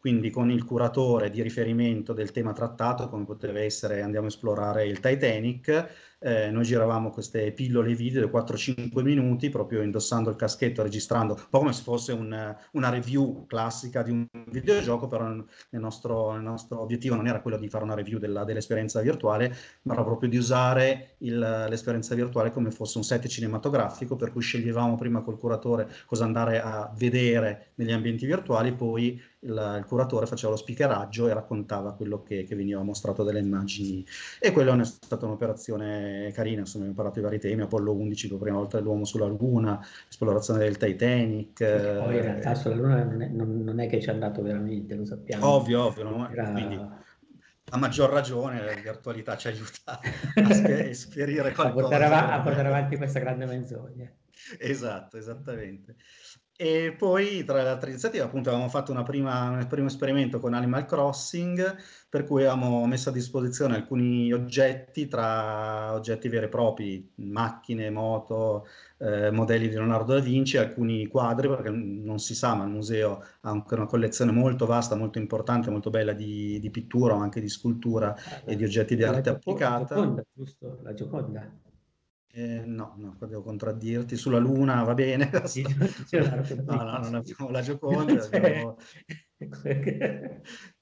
quindi 0.07 0.29
con 0.29 0.49
il 0.49 0.63
curatore 0.63 1.29
di 1.29 1.41
riferimento 1.41 2.13
del 2.13 2.31
tema 2.31 2.53
trattato, 2.53 3.09
come 3.09 3.25
poteva 3.25 3.59
essere 3.59 4.01
andiamo 4.01 4.27
a 4.27 4.29
esplorare 4.29 4.85
il 4.85 5.01
Titanic, 5.01 6.15
eh, 6.19 6.49
noi 6.49 6.63
giravamo 6.63 7.11
queste 7.11 7.51
pillole 7.51 7.93
video 7.93 8.25
di 8.25 8.31
4-5 8.31 9.03
minuti, 9.03 9.49
proprio 9.49 9.81
indossando 9.81 10.29
il 10.29 10.35
caschetto, 10.35 10.81
registrando, 10.81 11.33
un 11.33 11.45
po' 11.49 11.59
come 11.59 11.73
se 11.73 11.83
fosse 11.83 12.11
un, 12.13 12.55
una 12.71 12.89
review 12.89 13.45
classica 13.45 14.01
di 14.01 14.11
un 14.11 14.25
videogioco, 14.49 15.07
però 15.07 15.29
il 15.29 15.45
nostro, 15.71 16.33
il 16.35 16.41
nostro 16.41 16.81
obiettivo 16.81 17.15
non 17.15 17.27
era 17.27 17.41
quello 17.41 17.57
di 17.57 17.69
fare 17.69 17.83
una 17.83 17.93
review 17.93 18.17
della, 18.17 18.45
dell'esperienza 18.45 19.01
virtuale, 19.01 19.53
ma 19.83 19.93
era 19.93 20.03
proprio 20.03 20.29
di 20.29 20.37
usare 20.37 21.15
l'esperienza 21.17 22.15
virtuale 22.15 22.51
come 22.51 22.71
fosse 22.71 22.97
un 22.97 23.03
set 23.03 23.27
cinematografico, 23.27 24.15
per 24.15 24.31
cui 24.31 24.41
sceglievamo 24.41 24.95
prima 24.95 25.21
col 25.21 25.37
curatore 25.37 25.87
cosa 26.05 26.23
andare 26.23 26.61
a 26.61 26.91
vedere 26.95 27.73
negli 27.75 27.91
ambienti 27.91 28.25
virtuali, 28.25 28.73
poi 28.73 29.21
il, 29.39 29.75
il 29.77 29.85
curatore 29.85 30.25
faceva 30.25 30.51
lo 30.51 30.57
speakeraggio 30.57 31.27
e 31.27 31.33
raccontava 31.33 31.93
quello 31.93 32.23
che, 32.23 32.43
che 32.43 32.55
veniva 32.55 32.81
mostrato 32.81 33.23
dalle 33.23 33.39
immagini. 33.39 34.05
E 34.39 34.51
quella 34.51 34.79
è 34.79 34.85
stata 34.85 35.25
un'operazione 35.25 36.31
carina, 36.33 36.61
insomma 36.61 36.85
abbiamo 36.85 36.95
parlato 36.95 37.19
di 37.19 37.25
vari 37.25 37.39
temi, 37.39 37.61
Apollo 37.61 37.93
11 37.93 38.27
per 38.27 38.37
la 38.37 38.43
prima 38.43 38.57
volta 38.57 38.79
l'uomo 38.79 39.05
sulla 39.05 39.27
Luna, 39.27 39.85
esplorazione 40.09 40.59
del 40.59 40.77
Titanic. 40.77 41.57
Poi 41.57 42.15
in 42.15 42.21
realtà 42.21 42.55
sulla 42.55 42.75
Luna 42.75 43.03
non 43.03 43.21
è, 43.21 43.27
non, 43.27 43.63
non 43.63 43.79
è 43.79 43.87
che 43.87 44.01
ci 44.01 44.07
è 44.07 44.11
andato 44.11 44.41
veramente, 44.41 44.95
lo 44.95 45.05
sappiamo. 45.05 45.45
Ovvio, 45.45 45.85
ovvio? 45.85 46.29
Era... 46.29 46.51
quindi 46.51 47.05
a 47.69 47.77
maggior 47.77 48.09
ragione 48.09 48.63
la 48.63 48.73
virtualità 48.73 49.35
ci 49.35 49.49
aiuta 49.49 49.99
a 49.99 50.69
esperire 50.69 51.51
qualcosa. 51.51 51.85
A 51.87 51.89
portare, 51.89 52.05
av- 52.05 52.29
a 52.29 52.41
portare 52.41 52.67
avanti 52.69 52.95
questa 52.95 53.19
grande 53.19 53.45
menzogna. 53.45 54.09
Esatto, 54.57 55.17
esattamente. 55.17 55.95
E 56.59 56.95
poi 56.97 57.43
tra 57.43 57.61
le 57.61 57.69
altre 57.69 57.91
iniziative 57.91 58.23
appunto 58.23 58.49
avevamo 58.49 58.67
fatto 58.67 58.91
una 58.91 59.03
prima, 59.03 59.47
un 59.51 59.67
primo 59.67 59.85
esperimento 59.85 60.39
con 60.39 60.55
Animal 60.55 60.85
Crossing 60.85 61.75
per 62.09 62.23
cui 62.23 62.45
avevamo 62.45 62.87
messo 62.87 63.09
a 63.09 63.11
disposizione 63.11 63.75
alcuni 63.75 64.33
oggetti 64.33 65.07
tra 65.07 65.93
oggetti 65.93 66.27
veri 66.29 66.45
e 66.45 66.49
propri, 66.49 67.11
macchine, 67.17 67.91
moto, 67.91 68.65
eh, 68.97 69.29
modelli 69.29 69.67
di 69.67 69.75
Leonardo 69.75 70.15
da 70.15 70.19
Vinci, 70.19 70.57
alcuni 70.57 71.05
quadri 71.05 71.47
perché 71.47 71.69
non 71.69 72.17
si 72.17 72.33
sa 72.33 72.55
ma 72.55 72.63
il 72.63 72.71
museo 72.71 73.21
ha 73.41 73.51
anche 73.51 73.75
una 73.75 73.85
collezione 73.85 74.31
molto 74.31 74.65
vasta, 74.65 74.95
molto 74.95 75.19
importante, 75.19 75.69
molto 75.69 75.91
bella 75.91 76.13
di, 76.13 76.59
di 76.59 76.71
pittura 76.71 77.13
ma 77.13 77.21
anche 77.21 77.39
di 77.39 77.49
scultura 77.49 78.15
ah, 78.15 78.41
e 78.45 78.55
di 78.55 78.63
oggetti 78.63 78.95
di 78.95 79.03
arte 79.03 79.29
applicata. 79.29 79.93
La 79.93 80.01
Gioconda, 80.01 80.23
giusto? 80.33 80.79
La 80.81 80.93
Gioconda. 80.95 81.65
Eh, 82.37 82.61
no, 82.67 82.93
no, 82.97 83.17
devo 83.21 83.41
contraddirti. 83.41 84.15
Sulla 84.15 84.37
Luna 84.37 84.83
va 84.83 84.93
bene. 84.93 85.31
Sì, 85.47 85.63
no, 86.65 86.83
no, 86.83 86.99
non 86.99 87.15
abbiamo 87.15 87.49
la 87.49 87.61
Gioconda. 87.61 88.29
Abbiamo... 88.31 88.77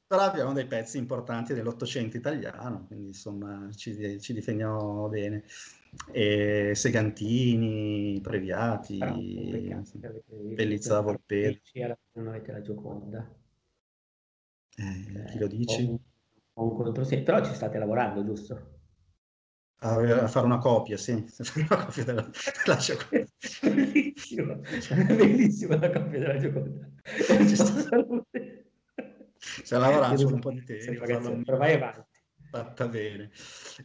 Però 0.08 0.22
abbiamo 0.22 0.54
dei 0.54 0.68
pezzi 0.68 0.98
importanti 0.98 1.54
dell'Ottocento 1.54 2.16
italiano, 2.16 2.86
quindi 2.86 3.08
insomma 3.08 3.70
ci, 3.74 4.20
ci 4.20 4.34
difendiamo 4.34 5.08
bene. 5.08 5.46
E 6.12 6.74
Segantini, 6.76 8.20
Previati, 8.22 9.00
Bellizza 10.54 11.00
Volpelli. 11.00 11.62
Non 12.14 12.28
avete 12.28 12.52
la 12.52 12.62
Gioconda. 12.62 13.34
Eh, 14.78 15.26
chi 15.32 15.40
lo? 15.40 15.48
Ho 16.56 16.64
un, 16.64 16.94
un 16.94 17.24
però 17.24 17.44
ci 17.44 17.54
state 17.54 17.78
lavorando, 17.78 18.26
giusto? 18.26 18.75
A, 19.80 20.28
fare 20.28 20.46
una 20.46 20.58
copia, 20.58 20.98
sì, 20.98 21.12
una 21.56 21.86
copia 21.86 22.04
della, 22.04 22.30
della 22.66 22.78
Gioconda. 22.78 23.26
Bellissima, 23.62 24.56
bellissima 25.16 25.78
la 25.78 25.90
copia 25.92 26.20
della 26.20 26.38
Gioconda. 26.38 26.90
Stiamo 29.38 29.84
lavorando 29.86 30.18
su 30.18 30.34
un 30.34 30.40
po' 30.40 30.52
di 30.52 30.64
tempo. 30.64 31.00
Ragazzi, 31.00 31.42
però 31.44 31.58
vai 31.58 31.74
avanti. 31.74 32.24
Fatta 32.50 32.88
bene. 32.88 33.32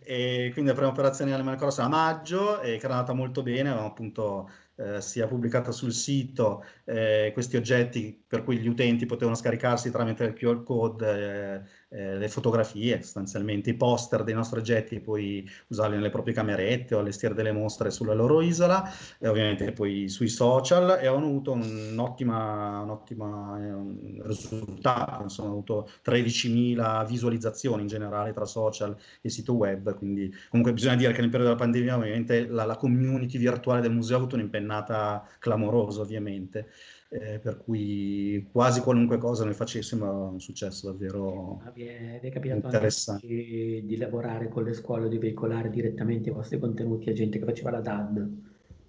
E 0.02 0.50
quindi 0.52 0.70
la 0.70 0.76
prima 0.76 0.90
operazione 0.90 1.32
Animal 1.34 1.56
Crossing 1.56 1.86
a 1.86 1.90
maggio, 1.90 2.60
e 2.60 2.76
che 2.78 2.84
era 2.84 2.94
andata 2.94 3.12
molto 3.12 3.42
bene, 3.42 3.68
avevamo 3.68 3.88
appunto 3.88 4.48
eh, 4.76 5.00
sia 5.00 5.26
pubblicata 5.26 5.72
sul 5.72 5.92
sito 5.92 6.64
eh, 6.84 7.30
questi 7.32 7.56
oggetti 7.56 8.24
per 8.26 8.44
cui 8.44 8.58
gli 8.58 8.68
utenti 8.68 9.06
potevano 9.06 9.36
scaricarsi 9.36 9.90
tramite 9.90 10.24
il 10.24 10.32
QR 10.32 10.62
code 10.62 11.56
eh, 11.56 11.62
le 11.92 12.28
fotografie, 12.28 13.02
sostanzialmente 13.02 13.70
i 13.70 13.74
poster 13.74 14.22
dei 14.22 14.34
nostri 14.34 14.60
oggetti 14.60 14.94
e 14.94 15.00
poi 15.00 15.48
usarli 15.68 15.96
nelle 15.96 16.10
proprie 16.10 16.32
camerette 16.32 16.94
o 16.94 17.00
allestire 17.00 17.34
delle 17.34 17.50
mostre 17.50 17.90
sulla 17.90 18.14
loro 18.14 18.40
isola 18.40 18.88
e 19.18 19.26
ovviamente 19.26 19.72
poi 19.72 20.08
sui 20.08 20.28
social 20.28 20.98
e 21.00 21.08
hanno 21.08 21.26
avuto 21.26 21.50
un'ottima, 21.52 22.80
un'ottima 22.80 23.58
eh, 23.58 24.22
risultato, 24.22 25.22
insomma, 25.24 25.48
hanno 25.48 25.58
avuto 25.58 25.90
13.000 26.04 27.06
visualizzazioni 27.06 27.82
in 27.82 27.88
generale 27.88 28.32
tra 28.32 28.44
social 28.44 28.96
e 29.20 29.28
sito 29.28 29.54
web, 29.54 29.92
quindi 29.96 30.32
comunque 30.48 30.72
bisogna 30.72 30.96
dire 30.96 31.12
che 31.12 31.20
nel 31.20 31.30
periodo 31.30 31.54
della 31.54 31.64
pandemia 31.64 31.96
ovviamente 31.96 32.46
la, 32.46 32.64
la 32.64 32.76
community 32.76 33.36
virtuale 33.36 33.80
del 33.80 33.92
museo 33.92 34.14
ha 34.14 34.18
avuto 34.20 34.36
un'impennata 34.36 35.26
clamorosa 35.40 36.02
ovviamente 36.02 36.68
eh, 37.12 37.40
per 37.40 37.58
cui 37.58 38.48
quasi 38.52 38.80
qualunque 38.80 39.18
cosa 39.18 39.44
noi 39.44 39.54
facessimo 39.54 40.04
era 40.04 40.14
un 40.14 40.40
successo 40.40 40.92
davvero 40.92 41.60
ah, 41.64 41.70
vi 41.72 41.84
è, 41.86 42.20
vi 42.22 42.28
è 42.28 42.30
capitato 42.30 42.66
interessante. 42.66 43.26
Di, 43.26 43.84
di 43.84 43.96
lavorare 43.96 44.48
con 44.48 44.62
le 44.62 44.74
scuole, 44.74 45.08
di 45.08 45.18
veicolare 45.18 45.70
direttamente 45.70 46.28
i 46.28 46.32
vostri 46.32 46.60
contenuti 46.60 47.10
a 47.10 47.12
gente 47.12 47.40
che 47.40 47.44
faceva 47.44 47.70
la 47.70 47.80
DAD? 47.80 48.28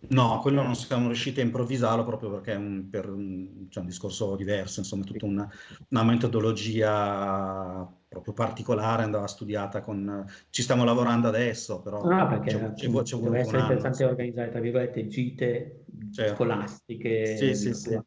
No, 0.09 0.39
quello 0.41 0.61
non 0.61 0.75
siamo 0.75 1.07
riusciti 1.07 1.41
a 1.41 1.43
improvvisarlo 1.43 2.03
proprio 2.03 2.31
perché 2.31 2.53
è 2.53 2.55
un, 2.55 2.89
per 2.89 3.09
un, 3.09 3.67
cioè 3.69 3.83
un 3.83 3.89
discorso 3.89 4.35
diverso, 4.35 4.79
insomma, 4.79 5.03
tutta 5.03 5.25
una, 5.25 5.49
una, 5.89 6.03
metodologia 6.03 7.87
proprio 8.07 8.33
particolare 8.33 9.03
andava 9.03 9.27
studiata 9.27 9.81
con... 9.81 10.25
Ci 10.49 10.63
stiamo 10.63 10.83
lavorando 10.83 11.27
adesso, 11.27 11.81
però... 11.81 12.03
No, 12.03 12.27
perché 12.27 12.49
c'è, 12.49 12.73
c'è 12.73 13.17
deve 13.19 13.39
essere 13.39 13.59
interessante 13.59 14.03
organizzare, 14.03 14.49
tra 14.49 14.59
virgolette, 14.59 15.07
gite 15.07 15.85
certo. 16.11 16.35
scolastiche. 16.35 17.37
Sì, 17.37 17.55
sì, 17.55 17.73
sì. 17.73 17.99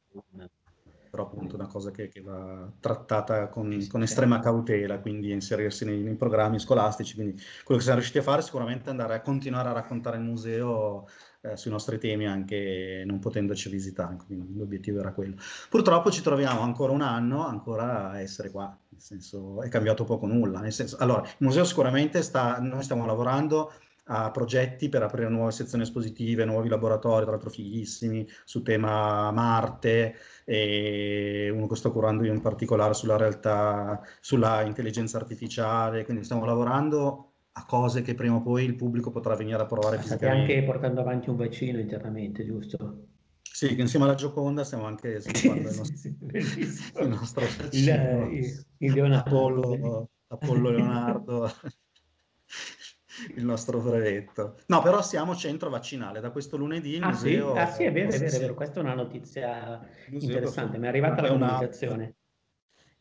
Però 1.11 1.27
appunto 1.27 1.55
una 1.55 1.69
cosa 1.69 1.93
che, 1.93 2.09
che 2.09 2.21
va 2.21 2.69
trattata 2.81 3.49
con, 3.49 3.87
con, 3.89 4.03
estrema 4.03 4.41
cautela, 4.41 4.99
quindi 4.99 5.31
inserirsi 5.31 5.85
nei, 5.85 6.03
nei, 6.03 6.17
programmi 6.17 6.59
scolastici. 6.59 7.15
Quindi 7.15 7.41
quello 7.63 7.79
che 7.79 7.87
siamo 7.87 7.99
riusciti 7.99 8.19
a 8.19 8.23
fare 8.23 8.41
è 8.41 8.43
sicuramente 8.43 8.91
andare 8.91 9.15
a 9.15 9.21
continuare 9.21 9.69
a 9.69 9.73
raccontare 9.73 10.17
il 10.17 10.25
museo 10.25 11.07
eh, 11.45 11.57
sui 11.57 11.71
nostri 11.71 11.99
temi 11.99 12.27
anche 12.27 13.05
non 13.07 13.19
potendoci 13.19 13.69
visitare, 13.69 14.17
quindi 14.27 14.57
l'obiettivo 14.57 14.99
era 15.01 15.13
quello. 15.13 15.37
Purtroppo 15.69 16.11
ci 16.11 16.23
troviamo 16.23 16.61
ancora 16.63 16.93
un 16.93 17.03
anno 17.03 17.47
ancora 17.47 18.11
a 18.11 18.21
essere 18.21 18.51
qua, 18.51 18.77
nel 18.89 19.01
senso 19.01 19.63
è 19.63 19.69
cambiato 19.69 20.05
poco 20.05 20.27
nulla. 20.27 20.61
Nel 20.61 20.73
senso, 20.73 20.97
allora, 20.99 21.21
il 21.23 21.37
museo 21.39 21.65
sicuramente 21.65 22.23
sta, 22.23 22.59
noi 22.61 22.83
stiamo 22.83 23.05
lavorando 23.05 23.73
a 24.07 24.31
progetti 24.31 24.89
per 24.89 25.03
aprire 25.03 25.29
nuove 25.29 25.53
sezioni 25.53 25.85
espositive, 25.85 26.45
nuovi 26.45 26.69
laboratori, 26.69 27.23
tra 27.23 27.33
l'altro 27.33 27.51
fighissimi, 27.51 28.27
su 28.45 28.63
tema 28.63 29.31
Marte, 29.31 30.15
e 30.45 31.51
uno 31.53 31.67
che 31.67 31.77
sto 31.77 31.91
curando 31.93 32.25
io 32.25 32.33
in 32.33 32.41
particolare 32.41 32.95
sulla 32.95 33.17
realtà, 33.17 34.03
sulla 34.21 34.63
intelligenza 34.63 35.17
artificiale, 35.17 36.05
quindi 36.05 36.25
stiamo 36.25 36.45
lavorando 36.45 37.31
a 37.57 37.65
cose 37.67 38.03
che 38.03 38.15
prima 38.15 38.37
o 38.37 38.43
poi 38.43 38.65
il 38.65 38.75
pubblico 38.75 39.11
potrà 39.11 39.37
venire 39.37 39.63
a 39.63 39.67
provare 39.67 40.03
State 40.03 40.27
anche 40.27 40.63
portando 40.65 41.01
avanti 41.01 41.31
un 41.31 41.37
vaccino 41.37 41.79
internamente, 41.79 42.45
giusto? 42.45 43.07
Sì, 43.41 43.79
insieme 43.81 44.05
alla 44.07 44.17
Gioconda 44.17 44.65
stiamo 44.65 44.85
anche 44.85 45.21
sviluppando 45.23 45.69
il 45.71 45.77
nostro, 45.77 45.97
sì, 45.97 46.17
il 47.01 47.09
nostro. 47.09 47.45
Il, 47.71 47.89
il, 48.33 48.67
il 48.79 48.93
Leonardo. 48.93 49.29
Apollo, 49.29 50.09
Apollo 50.27 50.71
Leonardo. 50.71 51.51
il 53.37 53.45
nostro 53.45 53.81
brevetto. 53.81 54.57
No, 54.67 54.83
però 54.83 55.03
siamo 55.03 55.35
centro 55.35 55.71
vaccinale. 55.71 56.21
Da 56.21 56.31
questo 56.31 56.57
lunedì 56.57 56.95
il 56.95 57.03
ah, 57.03 57.09
museo... 57.09 57.53
Sì? 57.53 57.59
Ah 57.59 57.67
sì, 57.67 57.85
è 57.85 57.93
vero, 57.93 58.11
è 58.11 58.19
vero, 58.19 58.37
è 58.37 58.39
vero. 58.39 58.55
Questa 58.55 58.81
è 58.81 58.83
una 58.83 58.95
notizia 58.95 59.81
interessante. 60.09 60.79
Mi 60.79 60.87
è 60.87 60.89
arrivata 60.89 61.23
la 61.23 61.29
comunicazione. 61.29 62.17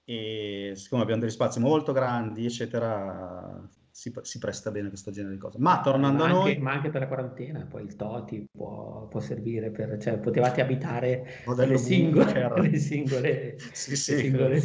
E 0.05 0.73
siccome 0.75 1.01
abbiamo 1.01 1.21
degli 1.21 1.29
spazi 1.29 1.61
molto 1.61 1.93
grandi, 1.93 2.45
eccetera, 2.45 3.65
si, 3.89 4.11
si, 4.21 4.37
presta 4.37 4.69
bene 4.69 4.89
questo 4.89 5.11
genere 5.11 5.35
di 5.35 5.39
cose. 5.39 5.57
Ma 5.59 5.79
tornando 5.81 6.23
ma 6.23 6.29
a 6.29 6.33
noi... 6.33 6.49
Anche, 6.49 6.61
ma 6.61 6.71
anche 6.73 6.89
per 6.89 7.01
la 7.01 7.07
quarantena, 7.07 7.65
poi 7.65 7.83
il 7.83 7.95
Toti 7.95 8.45
può, 8.51 9.07
può 9.07 9.19
servire 9.21 9.71
per... 9.71 9.97
Cioè, 9.97 10.17
potevate 10.17 10.61
abitare 10.61 11.43
le 11.45 11.77
singole, 11.77 12.51
le 12.59 12.77
singole, 12.79 13.55
sì, 13.71 13.95
sì, 13.95 14.13
le 14.13 14.59
singole 14.59 14.61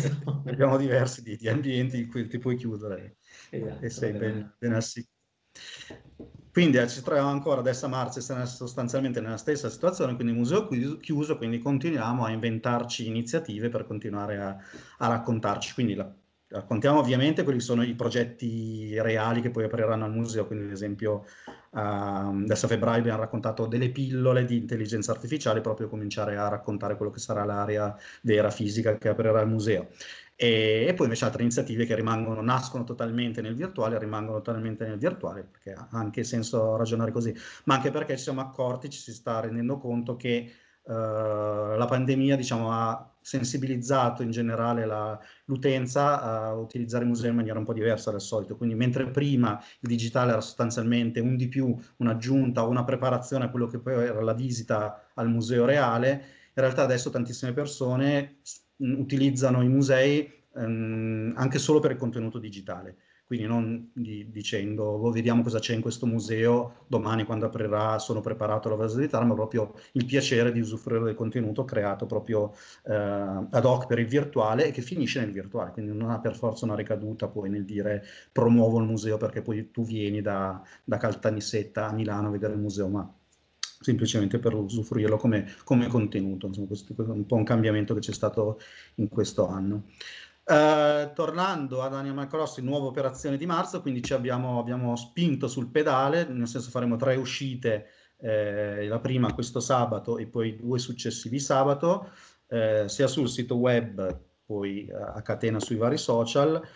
Abbiamo 0.47 0.77
diversi 0.77 1.23
di, 1.23 1.37
di, 1.37 1.49
ambienti 1.49 2.01
in 2.01 2.09
cui 2.09 2.27
ti 2.27 2.39
puoi 2.39 2.57
chiudere 2.57 3.19
esatto, 3.51 3.85
e 3.85 3.91
sei 3.91 4.13
ben, 4.13 4.55
ben 4.59 4.73
assicurato. 4.73 5.17
Quindi 6.51 6.79
eh, 6.79 6.89
ci 6.89 7.03
troviamo 7.03 7.31
ancora 7.31 7.61
adesso 7.61 7.87
a 7.87 7.89
marzo 7.89 8.21
sostanzialmente 8.21 9.21
nella 9.21 9.37
stessa 9.37 9.71
situazione, 9.71 10.15
quindi 10.17 10.33
museo 10.33 10.67
chiuso, 10.67 11.37
quindi 11.37 11.59
continuiamo 11.59 12.25
a 12.25 12.31
inventarci 12.31 13.07
iniziative 13.07 13.69
per 13.69 13.87
continuare 13.87 14.39
a, 14.39 14.57
a 14.99 15.07
raccontarci. 15.07 15.75
Quindi 15.75 15.95
la, 15.95 16.13
raccontiamo 16.49 16.99
ovviamente 16.99 17.43
quelli 17.43 17.61
sono 17.61 17.83
i 17.83 17.95
progetti 17.95 18.99
reali 19.01 19.41
che 19.41 19.51
poi 19.51 19.65
apriranno 19.65 20.05
al 20.05 20.13
museo, 20.13 20.47
quindi 20.47 20.67
ad 20.67 20.73
esempio 20.73 21.25
uh, 21.71 21.79
adesso 21.79 22.67
a 22.67 22.69
febbraio 22.69 23.01
abbiamo 23.01 23.21
raccontato 23.21 23.67
delle 23.67 23.91
pillole 23.91 24.45
di 24.45 24.57
intelligenza 24.57 25.13
artificiale, 25.13 25.61
proprio 25.61 25.89
cominciare 25.89 26.37
a 26.37 26.49
raccontare 26.49 26.97
quello 26.97 27.11
che 27.13 27.19
sarà 27.19 27.45
l'area 27.45 27.95
vera 28.23 28.51
fisica 28.51 28.97
che 28.97 29.09
aprirà 29.09 29.41
il 29.41 29.49
museo. 29.49 29.89
E, 30.41 30.87
e, 30.89 30.95
poi 30.95 31.07
invece 31.07 31.25
altre 31.25 31.43
iniziative 31.43 31.85
che 31.85 31.97
rimangono, 31.97 32.41
nascono 32.41 32.85
totalmente 32.85 33.43
nel 33.43 33.55
virtuale, 33.57 33.99
rimangono 33.99 34.41
totalmente 34.41 34.87
nel 34.87 34.97
virtuale, 34.99 35.43
perché 35.43 35.73
ha 35.73 35.89
anche 35.91 36.23
senso 36.25 36.77
ragionare 36.77 37.11
così, 37.11 37.35
ma 37.65 37.75
anche 37.75 37.91
perché 37.91 38.17
ci 38.17 38.23
siamo 38.23 38.41
accorti, 38.41 38.89
ci 38.89 39.01
si 39.01 39.13
sta 39.13 39.41
rendendo 39.41 39.79
conto 39.79 40.17
che 40.17 40.51
uh, 40.85 40.93
la 40.93 41.87
pandemia 41.89 42.37
diciamo, 42.37 42.71
ha 42.73 43.13
sensibilizzato 43.29 44.23
in 44.23 44.31
generale 44.31 44.87
la, 44.87 45.19
l'utenza 45.45 46.23
a 46.23 46.55
utilizzare 46.55 47.03
il 47.03 47.11
museo 47.11 47.29
in 47.29 47.37
maniera 47.37 47.59
un 47.59 47.65
po' 47.67 47.75
diversa 47.75 48.11
dal 48.11 48.23
solito. 48.23 48.57
Quindi 48.57 48.75
mentre 48.75 49.11
prima 49.11 49.63
il 49.81 49.89
digitale 49.89 50.31
era 50.33 50.41
sostanzialmente 50.41 51.21
un 51.21 51.37
di 51.37 51.47
più, 51.47 51.77
un'aggiunta 51.99 52.63
una 52.63 52.85
preparazione 52.85 53.45
a 53.45 53.51
quello 53.51 53.67
che 53.67 53.81
poi 53.81 53.93
era 54.05 54.23
la 54.23 54.33
visita 54.33 55.11
al 55.15 55.29
museo 55.29 55.67
reale, 55.67 56.11
in 56.55 56.63
realtà 56.63 56.83
adesso 56.83 57.11
tantissime 57.11 57.53
persone 57.53 58.39
utilizzano 58.79 59.63
i 59.63 59.69
musei 59.69 60.33
ehm, 60.57 61.35
anche 61.37 61.59
solo 61.59 61.81
per 61.81 61.91
il 61.91 61.99
contenuto 61.99 62.39
digitale. 62.39 62.97
Quindi 63.29 63.47
non 63.47 63.91
di, 63.93 64.31
dicendo, 64.31 64.85
oh, 64.85 65.11
vediamo 65.11 65.43
cosa 65.43 65.59
c'è 65.59 65.75
in 65.75 65.83
questo 65.83 66.07
museo, 66.07 66.87
domani 66.87 67.25
quando 67.25 67.45
aprirà 67.45 67.99
sono 67.99 68.23
preparato 68.23 68.73
alla 68.73 68.87
visitare, 68.87 69.27
ma 69.27 69.35
proprio 69.35 69.75
il 69.93 70.07
piacere 70.07 70.51
di 70.51 70.61
usufruire 70.61 71.05
del 71.05 71.15
contenuto 71.15 71.67
creato 71.67 72.07
proprio 72.07 72.55
eh, 72.87 72.95
ad 72.95 73.65
hoc 73.67 73.87
per 73.87 73.99
il 73.99 74.07
virtuale 74.07 74.67
e 74.67 74.71
che 74.71 74.81
finisce 74.81 75.21
nel 75.21 75.31
virtuale, 75.33 75.73
quindi 75.73 75.93
non 75.93 76.09
ha 76.09 76.21
per 76.21 76.35
forza 76.37 76.65
una 76.65 76.75
ricaduta 76.75 77.29
poi 77.29 77.51
nel 77.51 77.67
dire 77.67 78.03
promuovo 78.33 78.79
il 78.79 78.87
museo 78.87 79.19
perché 79.19 79.43
poi 79.43 79.71
tu 79.71 79.85
vieni 79.85 80.23
da, 80.23 80.63
da 80.83 80.97
Caltanissetta 80.97 81.87
a 81.89 81.93
Milano 81.93 82.29
a 82.29 82.31
vedere 82.31 82.55
il 82.55 82.61
museo, 82.61 82.89
ma 82.89 83.13
semplicemente 83.81 84.39
per 84.39 84.55
usufruirlo 84.55 85.17
come, 85.19 85.53
come 85.65 85.87
contenuto. 85.87 86.47
Insomma, 86.47 86.67
questo 86.67 86.95
è 86.97 87.03
un 87.03 87.27
po' 87.27 87.37
un 87.37 87.45
cambiamento 87.45 87.95
che 87.95 88.01
c'è 88.01 88.13
stato 88.13 88.59
in 88.97 89.09
questo 89.09 89.49
anno. 89.49 89.85
Uh, 90.49 91.13
tornando 91.13 91.83
ad 91.83 91.93
Animal 91.93 92.27
Crossing, 92.27 92.67
nuova 92.67 92.87
operazione 92.87 93.37
di 93.37 93.45
marzo, 93.45 93.83
quindi 93.83 94.03
ci 94.03 94.15
abbiamo, 94.15 94.59
abbiamo 94.59 94.97
spinto 94.97 95.47
sul 95.47 95.69
pedale, 95.69 96.25
nel 96.25 96.49
senso 96.49 96.71
faremo 96.71 96.97
tre 96.97 97.17
uscite, 97.17 97.89
eh, 98.21 98.89
la 98.89 98.99
prima 98.99 99.35
questo 99.35 99.61
sabato 99.61 100.17
e 100.17 100.27
poi 100.27 100.57
due 100.57 100.79
successivi 100.79 101.39
sabato, 101.39 102.11
eh, 102.49 102.85
sia 102.89 103.07
sul 103.09 103.29
sito 103.29 103.57
web, 103.57 104.21
poi 104.47 104.91
a 104.91 105.21
catena 105.21 105.61
sui 105.61 105.77
vari 105.77 105.99
social. 105.99 106.67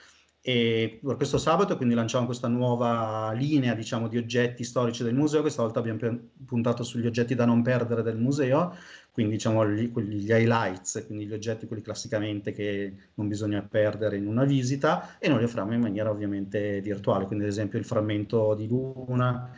E 0.45 0.99
per 1.01 1.15
questo 1.15 1.39
sabato 1.39 1.77
quindi 1.77 1.95
lanciamo 1.95 2.27
questa 2.27 2.49
nuova 2.49 3.31
linea 3.33 3.75
diciamo, 3.75 4.09
di 4.09 4.19
oggetti 4.19 4.65
storici 4.65 5.05
del 5.05 5.15
museo, 5.15 5.41
questa 5.41 5.63
volta 5.63 5.79
abbiamo 5.79 6.01
puntato 6.45 6.83
sugli 6.83 7.07
oggetti 7.07 7.37
da 7.37 7.45
non 7.45 7.63
perdere 7.63 8.03
del 8.03 8.19
museo, 8.19 8.75
quindi 9.13 9.35
diciamo 9.35 9.65
gli, 9.69 9.89
gli 9.89 10.31
highlights, 10.31 11.05
quindi 11.07 11.27
gli 11.27 11.33
oggetti 11.33 11.69
quelli 11.69 11.83
classicamente 11.83 12.51
che 12.51 12.93
non 13.15 13.29
bisogna 13.29 13.63
perdere 13.63 14.17
in 14.17 14.27
una 14.27 14.43
visita. 14.43 15.17
E 15.21 15.29
noi 15.29 15.39
li 15.39 15.45
offriamo 15.45 15.75
in 15.75 15.81
maniera 15.81 16.11
ovviamente 16.11 16.81
virtuale, 16.81 17.27
quindi 17.27 17.45
ad 17.45 17.51
esempio 17.51 17.79
il 17.79 17.85
frammento 17.85 18.55
di 18.55 18.67
luna, 18.67 19.49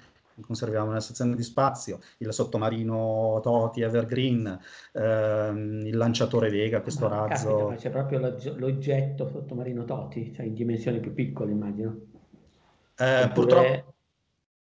conserviamo 0.41 0.89
nella 0.89 1.01
sezione 1.01 1.35
di 1.35 1.43
spazio, 1.43 2.01
il 2.19 2.33
sottomarino 2.33 3.41
Toti 3.43 3.83
Evergreen, 3.83 4.59
ehm, 4.93 5.83
il 5.87 5.97
lanciatore 5.97 6.51
Vega, 6.51 6.81
questo 6.81 7.09
ma, 7.09 7.27
razzo. 7.27 7.69
Ma 7.69 7.75
c'è 7.77 7.91
proprio 7.91 8.19
l'oggetto 8.19 9.29
sottomarino 9.29 9.85
Toti, 9.85 10.33
cioè 10.33 10.47
in 10.47 10.55
dimensioni 10.55 11.01
più 11.01 11.15
piccole 11.15 11.53
immagino. 11.53 11.97
Eh, 12.97 13.25
Oppure... 13.25 13.33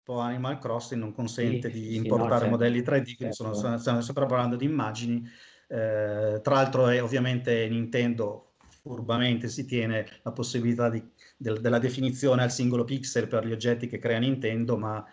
Purtroppo 0.03 0.19
Animal 0.19 0.57
Crossing 0.59 0.99
non 0.99 1.13
consente 1.13 1.71
sì, 1.71 1.79
di 1.79 1.89
sì, 1.91 1.95
importare 1.95 2.27
no, 2.29 2.39
certo, 2.39 2.49
modelli 2.49 2.79
3D, 2.81 3.15
quindi 3.15 3.33
certo. 3.33 3.53
sono, 3.53 3.77
stiamo 3.77 4.01
sempre 4.01 4.25
parlando 4.25 4.55
di 4.55 4.65
immagini. 4.65 5.23
Eh, 5.67 6.39
tra 6.41 6.53
l'altro 6.55 6.87
è 6.87 7.01
ovviamente 7.01 7.67
Nintendo 7.69 8.53
furbamente 8.83 9.47
si 9.47 9.65
tiene 9.65 10.05
la 10.23 10.33
possibilità 10.33 10.89
di, 10.89 11.01
del, 11.37 11.61
della 11.61 11.79
definizione 11.79 12.43
al 12.43 12.51
singolo 12.51 12.83
pixel 12.83 13.27
per 13.27 13.45
gli 13.47 13.53
oggetti 13.53 13.87
che 13.87 13.97
crea 13.97 14.19
Nintendo, 14.19 14.77
ma 14.77 15.03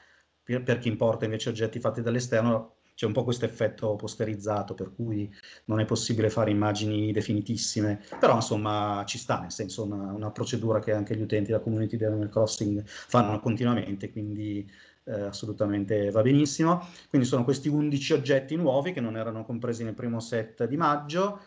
per 0.45 0.79
chi 0.79 0.89
importa 0.89 1.25
invece 1.25 1.49
oggetti 1.49 1.79
fatti 1.81 2.03
dall'esterno 2.03 2.77
c'è 3.01 3.07
un 3.07 3.13
po' 3.13 3.25
questo 3.25 3.47
effetto 3.47 3.97
posterizzato 3.97 4.75
per 4.75 4.93
cui 4.95 5.33
non 5.65 5.81
è 5.81 5.87
possibile 5.87 6.29
fare 6.29 6.51
immagini 6.51 7.13
definitissime, 7.13 8.03
però 8.19 8.35
insomma 8.35 9.05
ci 9.07 9.17
sta, 9.17 9.41
nel 9.41 9.53
senso 9.53 9.85
una, 9.85 10.13
una 10.13 10.31
procedura 10.31 10.81
che 10.81 10.93
anche 10.93 11.17
gli 11.17 11.23
utenti 11.23 11.51
della 11.51 11.63
community 11.63 11.97
di 11.97 12.05
Animal 12.05 12.29
Crossing 12.29 12.83
fanno 12.85 13.41
continuamente, 13.41 14.13
quindi 14.13 14.71
eh, 15.05 15.23
assolutamente 15.23 16.11
va 16.11 16.21
benissimo. 16.21 16.87
Quindi 17.09 17.27
sono 17.27 17.45
questi 17.45 17.69
11 17.69 18.13
oggetti 18.13 18.55
nuovi 18.57 18.93
che 18.93 19.01
non 19.01 19.17
erano 19.17 19.45
compresi 19.45 19.83
nel 19.83 19.95
primo 19.95 20.21
set 20.21 20.67
di 20.67 20.77
maggio, 20.77 21.41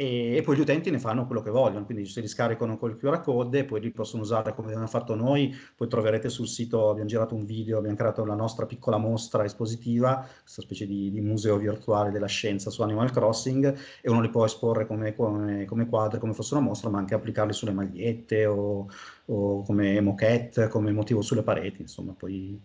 e, 0.00 0.36
e, 0.36 0.40
poi 0.40 0.56
gli 0.56 0.60
utenti 0.60 0.90
ne 0.90 0.98
fanno 0.98 1.26
quello 1.26 1.42
che 1.42 1.50
vogliono, 1.50 1.84
quindi 1.84 2.06
se 2.06 2.22
li 2.22 2.26
scaricano 2.26 2.78
col 2.78 2.96
QR 2.96 3.20
code 3.20 3.58
e 3.58 3.64
poi 3.66 3.82
li 3.82 3.90
possono 3.90 4.22
usare 4.22 4.54
come 4.54 4.68
abbiamo 4.68 4.86
fatto 4.86 5.14
noi, 5.14 5.54
poi 5.76 5.88
troverete 5.88 6.30
sul 6.30 6.48
sito, 6.48 6.88
abbiamo 6.88 7.06
girato 7.06 7.34
un 7.34 7.44
video, 7.44 7.76
abbiamo 7.76 7.96
creato 7.96 8.24
la 8.24 8.34
nostra 8.34 8.64
piccola 8.64 8.96
mostra 8.96 9.44
espositiva, 9.44 10.26
questa 10.40 10.62
specie 10.62 10.86
di, 10.86 11.10
di 11.10 11.20
museo 11.20 11.58
virtuale 11.58 12.10
della 12.10 12.28
scienza 12.28 12.70
su 12.70 12.80
Animal 12.80 13.10
Crossing 13.10 13.76
e 14.00 14.08
uno 14.08 14.22
li 14.22 14.30
può 14.30 14.46
esporre 14.46 14.86
come, 14.86 15.14
come, 15.14 15.66
come 15.66 15.86
quadri, 15.86 16.18
come 16.18 16.32
fosse 16.32 16.54
una 16.54 16.64
mostra, 16.64 16.88
ma 16.88 16.96
anche 16.96 17.12
applicarli 17.14 17.52
sulle 17.52 17.72
magliette 17.72 18.46
o, 18.46 18.88
o 19.26 19.62
come 19.64 20.00
moquette, 20.00 20.68
come 20.68 20.92
motivo 20.92 21.20
sulle 21.20 21.42
pareti, 21.42 21.82
insomma, 21.82 22.14
poi 22.16 22.58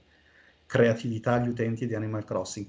creatività 0.65 1.33
agli 1.33 1.49
utenti 1.49 1.85
di 1.85 1.95
Animal 1.95 2.23
Crossing. 2.23 2.65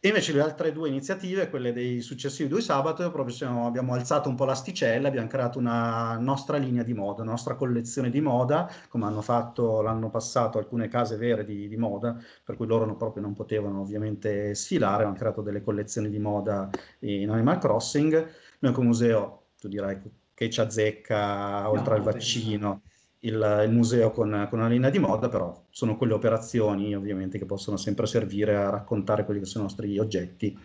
E 0.00 0.06
invece 0.08 0.32
le 0.32 0.40
altre 0.40 0.70
due 0.70 0.88
iniziative, 0.88 1.50
quelle 1.50 1.72
dei 1.72 2.00
successivi 2.02 2.48
due 2.48 2.60
sabato, 2.60 3.10
proprio 3.10 3.34
siamo, 3.34 3.66
abbiamo 3.66 3.94
alzato 3.94 4.28
un 4.28 4.36
po' 4.36 4.44
l'asticella, 4.44 5.08
abbiamo 5.08 5.26
creato 5.26 5.58
una 5.58 6.16
nostra 6.18 6.56
linea 6.56 6.84
di 6.84 6.94
moda, 6.94 7.22
una 7.22 7.32
nostra 7.32 7.56
collezione 7.56 8.08
di 8.08 8.20
moda, 8.20 8.70
come 8.88 9.06
hanno 9.06 9.22
fatto 9.22 9.80
l'anno 9.82 10.08
passato 10.08 10.58
alcune 10.58 10.86
case 10.86 11.16
vere 11.16 11.44
di, 11.44 11.66
di 11.66 11.76
moda, 11.76 12.16
per 12.44 12.54
cui 12.54 12.68
loro 12.68 12.86
non, 12.86 12.96
proprio 12.96 13.22
non 13.22 13.34
potevano 13.34 13.80
ovviamente 13.80 14.54
sfilare, 14.54 15.02
hanno 15.02 15.14
creato 15.14 15.42
delle 15.42 15.62
collezioni 15.62 16.08
di 16.10 16.20
moda 16.20 16.70
in 17.00 17.28
Animal 17.30 17.58
Crossing. 17.58 18.30
Noi 18.60 18.72
come 18.72 18.86
museo, 18.86 19.46
tu 19.58 19.66
dirai 19.66 20.00
che 20.32 20.48
ci 20.48 20.60
azzecca 20.60 21.68
oltre 21.68 21.94
no, 21.94 21.96
al 21.96 22.02
vaccino 22.02 22.82
il, 23.20 23.62
il 23.64 23.72
museo 23.72 24.10
con, 24.10 24.46
con, 24.48 24.58
una 24.58 24.68
linea 24.68 24.90
di 24.90 24.98
moda, 24.98 25.28
però 25.28 25.66
sono 25.70 25.96
quelle 25.96 26.12
operazioni 26.12 26.94
ovviamente 26.94 27.38
che 27.38 27.46
possono 27.46 27.76
sempre 27.76 28.06
servire 28.06 28.56
a 28.56 28.70
raccontare 28.70 29.24
quelli 29.24 29.40
che 29.40 29.46
sono 29.46 29.64
i 29.64 29.66
nostri 29.68 29.98
oggetti 29.98 30.58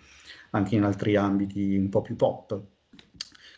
anche 0.52 0.76
in 0.76 0.84
altri 0.84 1.16
ambiti 1.16 1.76
un 1.76 1.90
po' 1.90 2.02
più 2.02 2.16
pop. 2.16 2.62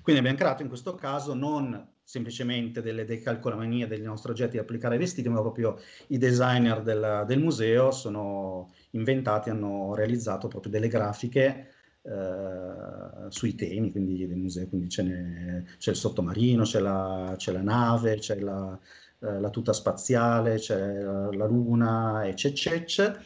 Quindi 0.01 0.21
abbiamo 0.21 0.37
creato 0.37 0.61
in 0.61 0.69
questo 0.69 0.95
caso 0.95 1.33
non 1.33 1.93
semplicemente 2.03 2.83
delle 2.83 3.03
decalcolamanie 3.03 3.87
dei 3.87 3.99
nostri 4.01 4.31
oggetti 4.31 4.55
da 4.57 4.61
applicare 4.61 4.93
ai 4.93 4.99
vestiti, 4.99 5.27
ma 5.27 5.41
proprio 5.41 5.79
i 6.07 6.17
designer 6.17 6.83
del, 6.83 7.23
del 7.25 7.39
museo 7.39 7.91
sono 7.91 8.71
inventati, 8.91 9.49
hanno 9.49 9.95
realizzato 9.95 10.47
proprio 10.47 10.71
delle 10.71 10.87
grafiche 10.87 11.75
eh, 12.05 13.29
sui 13.29 13.55
temi 13.55 13.91
quindi 13.91 14.27
del 14.27 14.38
museo, 14.38 14.67
quindi 14.67 14.88
c'è 14.88 15.01
il 15.01 15.95
sottomarino, 15.95 16.63
c'è 16.63 16.79
la, 16.79 17.35
la, 17.35 17.62
nave, 17.62 18.17
c'è 18.17 18.39
la, 18.39 18.77
eh, 19.19 19.39
la, 19.39 19.50
tuta 19.50 19.74
spaziale, 19.74 20.57
c'è 20.57 21.01
la, 21.01 21.45
luna, 21.47 22.27
eccetera, 22.27 23.19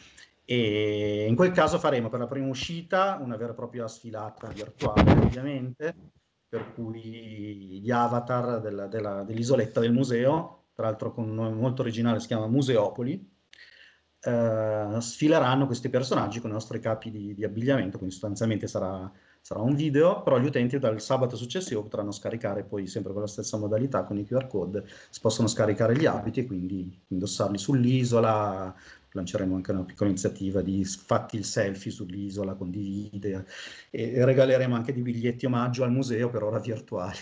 e 0.46 1.26
in 1.28 1.36
quel 1.36 1.52
caso 1.52 1.78
faremo 1.78 2.08
per 2.10 2.20
la 2.20 2.28
prima 2.28 2.48
uscita 2.48 3.20
una 3.22 3.36
vera 3.36 3.52
e 3.52 3.56
propria 3.56 3.86
sfilata 3.88 4.48
virtuale, 4.48 5.12
ovviamente, 5.12 5.94
per 6.48 6.74
cui 6.74 7.82
gli 7.82 7.92
avatar 7.92 8.62
dell'isoletta 9.26 9.82
del 9.82 9.92
museo, 9.92 10.68
tra 10.74 10.86
l'altro 10.86 11.12
con 11.12 11.28
un 11.28 11.36
nome 11.36 11.54
molto 11.54 11.82
originale, 11.82 12.22
si 12.22 12.28
chiama 12.28 12.48
Museopoli, 12.48 13.39
eh, 14.22 14.98
sfileranno 15.00 15.66
questi 15.66 15.90
personaggi 15.90 16.40
con 16.40 16.50
i 16.50 16.54
nostri 16.54 16.80
capi 16.80 17.10
di, 17.10 17.34
di 17.34 17.44
abbigliamento, 17.44 17.98
quindi 17.98 18.14
sostanzialmente 18.14 18.68
sarà, 18.68 19.10
sarà, 19.42 19.62
un 19.62 19.76
video, 19.76 20.22
però 20.22 20.40
gli 20.40 20.46
utenti 20.46 20.78
dal 20.78 21.00
sabato 21.02 21.36
successivo 21.36 21.84
potranno 21.84 22.12
scaricare 22.12 22.64
poi 22.64 22.86
sempre 22.88 23.14
con 23.14 23.22
la 23.22 23.28
stessa 23.28 23.58
modalità, 23.58 24.04
con 24.04 24.18
i 24.18 24.26
QR 24.26 24.48
code, 24.48 24.84
si 25.10 25.20
possono 25.22 25.48
scaricare 25.48 25.96
gli 25.96 26.06
abiti 26.06 26.42
e 26.42 26.46
quindi 26.46 27.00
indossarli 27.08 27.58
sull'isola, 27.58 28.76
lanceremo 29.12 29.56
anche 29.56 29.72
una 29.72 29.84
piccola 29.84 30.10
iniziativa 30.10 30.62
di 30.62 30.84
fatti 30.84 31.38
il 31.38 31.46
selfie 31.46 31.92
sull'isola, 31.92 32.54
condivide 32.56 33.46
e 33.90 34.24
regaleremo 34.24 34.76
anche 34.76 34.94
dei 34.94 35.02
biglietti 35.02 35.46
omaggio 35.46 35.84
al 35.84 35.92
museo 35.92 36.30
per 36.30 36.44
ora 36.44 36.60
virtuali. 36.60 37.18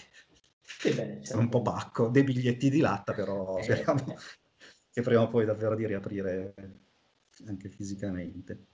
Sì, 0.62 0.94
beh, 0.94 1.22
certo. 1.24 1.38
un 1.40 1.48
po' 1.48 1.62
pacco, 1.62 2.10
dei 2.10 2.24
biglietti 2.24 2.70
di 2.70 2.80
latta 2.80 3.14
però 3.14 3.58
eh, 3.58 3.64
speriamo 3.64 4.06
eh. 4.12 4.16
che 4.92 5.02
prima 5.02 5.22
o 5.22 5.28
poi 5.28 5.46
davvero 5.46 5.76
di 5.76 5.88
riaprire 5.88 6.54
anche 7.46 7.70
fisicamente. 7.70 8.66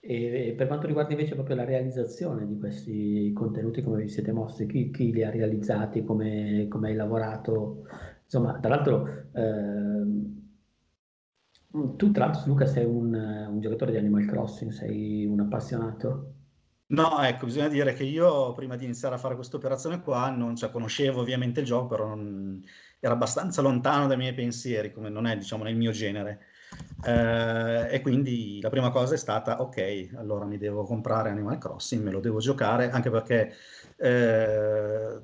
E 0.00 0.54
per 0.56 0.66
quanto 0.66 0.88
riguarda 0.88 1.12
invece 1.12 1.34
proprio 1.34 1.54
la 1.54 1.64
realizzazione 1.64 2.44
di 2.46 2.58
questi 2.58 3.32
contenuti, 3.32 3.82
come 3.82 4.02
vi 4.02 4.08
siete 4.08 4.32
mossi, 4.32 4.66
chi, 4.66 4.90
chi 4.90 5.12
li 5.12 5.22
ha 5.22 5.30
realizzati, 5.30 6.02
come, 6.02 6.66
come, 6.68 6.88
hai 6.88 6.96
lavorato, 6.96 7.84
insomma, 8.24 8.58
tra 8.58 8.68
l'altro, 8.68 9.28
ehm, 9.32 10.40
tu 11.96 12.10
tra 12.10 12.26
l'altro 12.26 12.42
Luca 12.46 12.66
sei 12.66 12.84
un, 12.84 13.14
un, 13.14 13.60
giocatore 13.60 13.92
di 13.92 13.98
Animal 13.98 14.26
Crossing, 14.26 14.72
sei 14.72 15.24
un 15.24 15.38
appassionato? 15.38 16.34
No, 16.86 17.22
ecco, 17.22 17.46
bisogna 17.46 17.68
dire 17.68 17.94
che 17.94 18.02
io 18.02 18.52
prima 18.54 18.74
di 18.76 18.84
iniziare 18.84 19.14
a 19.14 19.18
fare 19.18 19.36
questa 19.36 19.56
operazione 19.56 20.00
qua, 20.00 20.30
non, 20.30 20.56
cioè, 20.56 20.70
conoscevo 20.70 21.20
ovviamente 21.20 21.60
il 21.60 21.66
gioco, 21.66 21.86
però 21.86 22.08
non, 22.08 22.60
era 22.98 23.14
abbastanza 23.14 23.62
lontano 23.62 24.08
dai 24.08 24.16
miei 24.16 24.34
pensieri, 24.34 24.92
come 24.92 25.08
non 25.08 25.26
è, 25.26 25.36
diciamo, 25.36 25.62
nel 25.62 25.76
mio 25.76 25.92
genere. 25.92 26.40
Eh, 27.04 27.88
e 27.90 28.00
quindi 28.00 28.60
la 28.60 28.70
prima 28.70 28.90
cosa 28.90 29.14
è 29.14 29.18
stata, 29.18 29.60
ok, 29.60 30.10
allora 30.14 30.44
mi 30.44 30.56
devo 30.56 30.84
comprare 30.84 31.30
Animal 31.30 31.58
Crossing, 31.58 32.02
me 32.02 32.12
lo 32.12 32.20
devo 32.20 32.38
giocare, 32.38 32.90
anche 32.90 33.10
perché 33.10 33.52
eh, 33.96 35.20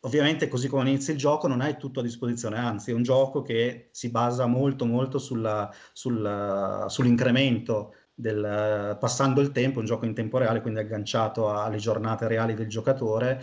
ovviamente 0.00 0.46
così 0.48 0.68
come 0.68 0.88
inizia 0.88 1.12
il 1.12 1.18
gioco 1.18 1.48
non 1.48 1.60
hai 1.60 1.76
tutto 1.76 2.00
a 2.00 2.02
disposizione, 2.04 2.58
anzi 2.58 2.92
è 2.92 2.94
un 2.94 3.02
gioco 3.02 3.42
che 3.42 3.88
si 3.90 4.10
basa 4.10 4.46
molto 4.46 4.84
molto 4.86 5.18
sulla, 5.18 5.72
sulla, 5.92 6.86
sull'incremento 6.88 7.94
del, 8.14 8.96
passando 9.00 9.40
il 9.40 9.50
tempo, 9.50 9.80
un 9.80 9.86
gioco 9.86 10.04
in 10.04 10.14
tempo 10.14 10.38
reale, 10.38 10.60
quindi 10.60 10.78
agganciato 10.80 11.50
alle 11.50 11.78
giornate 11.78 12.28
reali 12.28 12.54
del 12.54 12.68
giocatore 12.68 13.42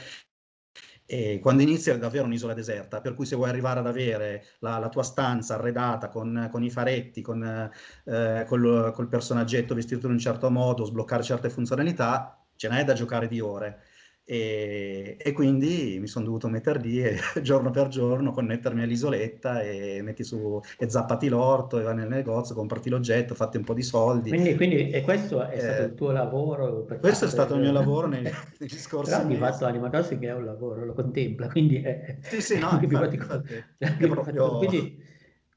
e 1.05 1.39
quando 1.41 1.61
inizia 1.61 1.93
è 1.93 1.97
davvero 1.97 2.25
un'isola 2.25 2.53
deserta, 2.53 3.01
per 3.01 3.13
cui 3.13 3.25
se 3.25 3.35
vuoi 3.35 3.49
arrivare 3.49 3.79
ad 3.79 3.87
avere 3.87 4.45
la, 4.59 4.77
la 4.77 4.89
tua 4.89 5.03
stanza 5.03 5.55
arredata 5.55 6.07
con, 6.07 6.47
con 6.51 6.63
i 6.63 6.69
faretti, 6.69 7.21
con, 7.21 7.43
eh, 8.05 8.45
col, 8.47 8.91
col 8.93 9.07
personaggetto 9.07 9.75
vestito 9.75 10.07
in 10.07 10.13
un 10.13 10.19
certo 10.19 10.49
modo, 10.49 10.85
sbloccare 10.85 11.23
certe 11.23 11.49
funzionalità, 11.49 12.43
ce 12.55 12.69
n'è 12.69 12.83
da 12.83 12.93
giocare 12.93 13.27
di 13.27 13.39
ore. 13.39 13.81
E, 14.25 15.17
e, 15.19 15.31
quindi 15.33 15.97
mi 15.99 16.07
sono 16.07 16.23
dovuto 16.23 16.47
mettere 16.47 16.79
lì 16.79 17.03
e, 17.03 17.17
giorno 17.43 17.71
per 17.71 17.89
giorno 17.89 18.31
connettermi 18.31 18.81
all'isoletta 18.81 19.61
e 19.61 20.01
metti 20.01 20.23
su 20.23 20.61
e 20.77 20.89
zappati 20.89 21.27
l'orto 21.27 21.77
e 21.77 21.83
vai 21.83 21.95
nel 21.95 22.07
negozio, 22.07 22.55
comprati 22.55 22.89
l'oggetto, 22.89 23.35
fatti 23.35 23.57
un 23.57 23.65
po' 23.65 23.73
di 23.73 23.81
soldi. 23.81 24.29
Quindi, 24.29 24.55
quindi 24.55 24.89
e 24.91 25.01
questo 25.01 25.45
è 25.45 25.55
eh, 25.55 25.59
stato 25.59 25.83
il 25.83 25.93
tuo 25.93 26.11
lavoro? 26.11 26.85
questo 27.01 27.25
è 27.25 27.27
stato 27.27 27.55
il 27.55 27.61
mio 27.61 27.71
lavoro 27.73 28.07
negli, 28.07 28.29
negli 28.59 28.77
scorsi 28.77 29.11
Però 29.11 29.25
di 29.25 29.35
fatto 29.35 29.65
Anima 29.65 29.89
Crossing 29.89 30.23
è 30.23 30.33
un 30.33 30.45
lavoro, 30.45 30.85
lo 30.85 30.93
contempla, 30.93 31.49
quindi 31.49 31.81
è... 31.81 32.17
Sì, 32.21 32.41
sì, 32.41 32.59
no, 32.59 32.79
infatti, 32.81 33.15
infatti, 33.15 33.63
quindi, 34.57 35.03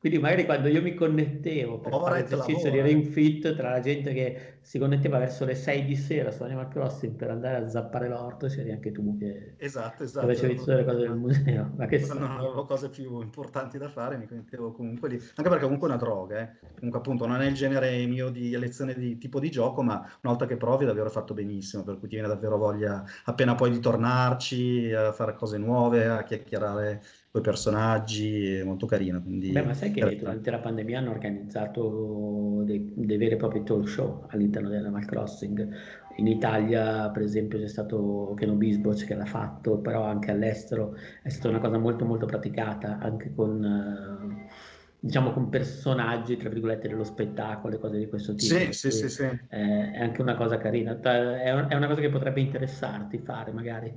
quindi 0.07 0.19
magari 0.19 0.45
quando 0.45 0.69
io 0.69 0.83
mi 0.83 0.95
connettevo 0.95 1.81
per 1.81 1.93
Ora 1.93 2.05
fare 2.05 2.21
l'esercizio 2.23 2.71
di 2.71 2.81
Ring 2.81 3.05
Fit 3.05 3.55
tra 3.57 3.71
la 3.71 3.81
gente 3.81 4.13
che 4.13 4.57
si 4.61 4.79
connetteva 4.79 5.19
verso 5.19 5.45
le 5.45 5.55
6 5.55 5.85
di 5.85 5.95
sera 5.95 6.33
su 6.33 6.43
Animal 6.43 6.69
Crossing 6.69 7.15
per 7.15 7.31
andare 7.31 7.57
a 7.57 7.69
zappare 7.69 8.09
l'orto, 8.09 8.49
c'eri 8.49 8.73
anche 8.73 8.91
tu 8.91 9.17
che 9.17 9.55
esatto, 9.59 10.03
esatto. 10.03 10.27
facevi 10.27 10.57
tutte 10.57 10.75
le 10.75 10.85
cose 10.85 10.99
del 10.99 11.15
museo. 11.17 11.73
Ma 11.77 11.87
che 11.87 12.05
non 12.09 12.25
avevo 12.25 12.65
cose 12.65 12.89
più 12.89 13.21
importanti 13.21 13.79
da 13.79 13.89
fare, 13.89 14.17
mi 14.17 14.27
connettevo 14.27 14.73
comunque 14.73 15.09
lì. 15.09 15.15
Anche 15.15 15.49
perché 15.49 15.63
comunque 15.63 15.89
è 15.89 15.93
una 15.93 16.01
droga, 16.01 16.41
eh. 16.41 16.51
comunque 16.75 16.99
appunto 16.99 17.27
non 17.27 17.41
è 17.41 17.47
il 17.47 17.55
genere 17.55 18.05
mio 18.07 18.29
di 18.31 18.55
elezione 18.55 18.95
di 18.95 19.19
tipo 19.19 19.39
di 19.39 19.51
gioco, 19.51 19.83
ma 19.83 19.99
una 19.99 20.33
volta 20.33 20.47
che 20.47 20.57
provi 20.57 20.85
davvero 20.85 21.11
fatto 21.11 21.33
benissimo, 21.33 21.85
per 21.85 21.99
cui 21.99 22.09
ti 22.09 22.17
viene 22.17 22.29
davvero 22.29 22.57
voglia 22.57 23.05
appena 23.25 23.55
poi 23.55 23.71
di 23.71 23.79
tornarci, 23.79 24.93
a 24.93 25.13
fare 25.13 25.35
cose 25.35 25.59
nuove, 25.59 26.07
a 26.07 26.25
chiacchierare 26.25 27.03
i 27.39 27.43
personaggi, 27.43 28.55
è 28.55 28.65
molto 28.65 28.87
carino. 28.87 29.23
Quindi... 29.23 29.51
Beh, 29.51 29.63
ma 29.63 29.75
sai 29.75 29.91
che 29.91 30.17
durante 30.17 30.51
la 30.51 30.59
pandemia 30.59 30.99
hanno 30.99 31.11
organizzato 31.11 32.63
dei, 32.65 32.93
dei 32.95 33.17
veri 33.17 33.35
e 33.35 33.37
propri 33.37 33.63
talk 33.63 33.89
show 33.89 34.25
all'interno 34.29 34.69
dell'Animal 34.69 35.05
Crossing. 35.05 35.69
In 36.17 36.27
Italia, 36.27 37.11
per 37.11 37.23
esempio, 37.23 37.59
c'è 37.59 37.69
stato 37.69 38.35
Keno 38.37 38.55
Bisboc 38.55 39.05
che 39.05 39.15
l'ha 39.15 39.27
fatto, 39.27 39.79
però 39.79 40.05
anche 40.05 40.31
all'estero 40.31 40.97
è 41.23 41.29
stata 41.29 41.49
una 41.49 41.61
cosa 41.61 41.79
molto 41.79 42.05
molto 42.05 42.27
praticata, 42.27 42.99
anche 42.99 43.33
con... 43.35 43.63
Uh, 43.63 44.75
diciamo 44.99 45.31
con 45.31 45.51
personaggi, 45.51 46.37
tra 46.37 46.49
virgolette, 46.49 46.89
dello 46.89 47.05
spettacolo 47.05 47.77
e 47.77 47.79
cose 47.79 47.99
di 47.99 48.09
questo 48.09 48.35
tipo. 48.35 48.57
Sì, 48.57 48.73
sì, 48.73 48.91
sì, 48.91 49.09
sì. 49.09 49.29
È 49.47 50.01
anche 50.01 50.21
una 50.21 50.35
cosa 50.35 50.57
carina. 50.57 50.99
È 50.99 51.53
una 51.53 51.87
cosa 51.87 52.01
che 52.01 52.09
potrebbe 52.09 52.41
interessarti 52.41 53.19
fare 53.19 53.53
magari 53.53 53.95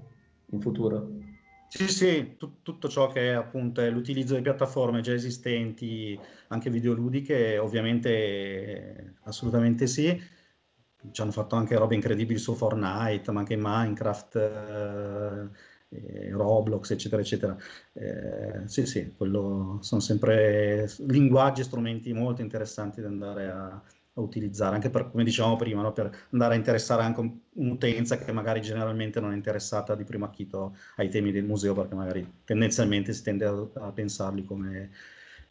in 0.51 0.61
futuro. 0.61 1.09
Sì, 1.71 1.87
sì, 1.87 2.35
tu- 2.35 2.61
tutto 2.63 2.89
ciò 2.89 3.07
che 3.11 3.29
è 3.29 3.33
appunto 3.33 3.87
l'utilizzo 3.91 4.33
di 4.35 4.41
piattaforme 4.41 5.01
già 5.01 5.13
esistenti, 5.13 6.19
anche 6.47 6.69
videoludiche, 6.71 7.57
ovviamente 7.59 9.17
assolutamente 9.23 9.85
sì. 9.85 10.19
ci 11.11 11.21
hanno 11.21 11.31
fatto 11.31 11.55
anche 11.55 11.77
robe 11.77 11.95
incredibili 11.95 12.39
su 12.39 12.55
Fortnite, 12.55 13.31
ma 13.31 13.39
anche 13.41 13.55
Minecraft, 13.57 14.35
eh, 15.89 16.29
Roblox, 16.31 16.91
eccetera, 16.91 17.21
eccetera. 17.21 17.55
Eh, 17.93 18.67
sì, 18.67 18.85
sì, 18.87 19.13
quello 19.15 19.77
sono 19.81 20.01
sempre 20.01 20.89
linguaggi 21.07 21.61
e 21.61 21.63
strumenti 21.65 22.11
molto 22.13 22.41
interessanti 22.41 22.99
da 23.01 23.07
andare 23.07 23.47
a 23.49 23.83
utilizzare, 24.21 24.75
anche 24.75 24.89
per, 24.89 25.09
come 25.09 25.23
dicevamo 25.23 25.55
prima, 25.55 25.81
no? 25.81 25.91
per 25.91 26.09
andare 26.31 26.53
a 26.53 26.57
interessare 26.57 27.03
anche 27.03 27.31
un'utenza 27.53 28.17
che 28.17 28.31
magari 28.31 28.61
generalmente 28.61 29.19
non 29.19 29.31
è 29.31 29.35
interessata 29.35 29.95
di 29.95 30.03
primo 30.03 30.25
acchito 30.25 30.75
ai 30.97 31.09
temi 31.09 31.31
del 31.31 31.45
museo, 31.45 31.73
perché 31.73 31.95
magari 31.95 32.27
tendenzialmente 32.45 33.13
si 33.13 33.23
tende 33.23 33.45
a, 33.45 33.67
a 33.75 33.91
pensarli 33.91 34.45
come 34.45 34.89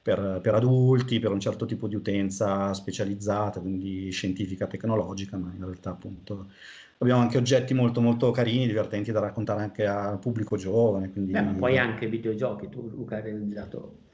per, 0.00 0.40
per, 0.42 0.54
adulti, 0.54 1.18
per 1.18 1.32
un 1.32 1.40
certo 1.40 1.66
tipo 1.66 1.86
di 1.86 1.94
utenza 1.94 2.72
specializzata, 2.72 3.60
quindi 3.60 4.10
scientifica, 4.10 4.66
tecnologica, 4.66 5.36
ma 5.36 5.52
in 5.54 5.64
realtà 5.64 5.90
appunto 5.90 6.50
abbiamo 6.98 7.20
anche 7.20 7.36
oggetti 7.36 7.74
molto 7.74 8.00
molto 8.00 8.30
carini, 8.30 8.66
divertenti 8.66 9.12
da 9.12 9.20
raccontare 9.20 9.62
anche 9.62 9.86
al 9.86 10.18
pubblico 10.18 10.56
giovane. 10.56 11.10
Quindi... 11.10 11.32
Beh, 11.32 11.42
poi 11.58 11.78
anche 11.78 12.06
videogiochi, 12.06 12.68
tu 12.68 12.88
Luca 12.88 13.16
hai 13.16 13.22
realizzato 13.22 14.06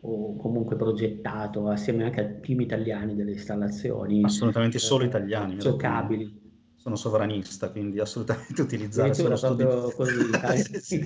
o 0.00 0.36
comunque 0.36 0.76
progettato 0.76 1.68
assieme 1.68 2.04
anche 2.04 2.20
a 2.20 2.26
team 2.40 2.60
italiani 2.60 3.14
delle 3.14 3.32
installazioni. 3.32 4.24
Assolutamente 4.24 4.78
solo 4.78 5.04
eh, 5.04 5.06
italiani. 5.06 5.58
Giocabili. 5.58 6.46
Sono 6.76 6.94
sovranista, 6.94 7.70
quindi 7.70 7.98
assolutamente 7.98 8.62
utilizzare 8.62 9.12
solo 9.12 9.36
studi... 9.36 9.64
così, 9.94 10.30
sì, 10.80 10.80
sì 10.80 11.00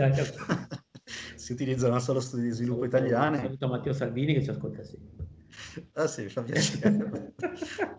si 1.34 1.52
utilizzano 1.52 1.98
solo 1.98 2.20
studi 2.20 2.44
di 2.44 2.50
sviluppo 2.50 2.88
saluto, 2.88 2.96
italiani. 2.96 3.36
Saluto 3.38 3.68
Matteo 3.68 3.92
Salvini 3.92 4.34
che 4.34 4.42
ci 4.42 4.50
ascolta 4.50 4.84
sempre. 4.84 5.26
Ah 5.94 6.06
sì, 6.06 6.22
mi 6.22 6.28
fa 6.28 6.42
piacere. 6.42 7.34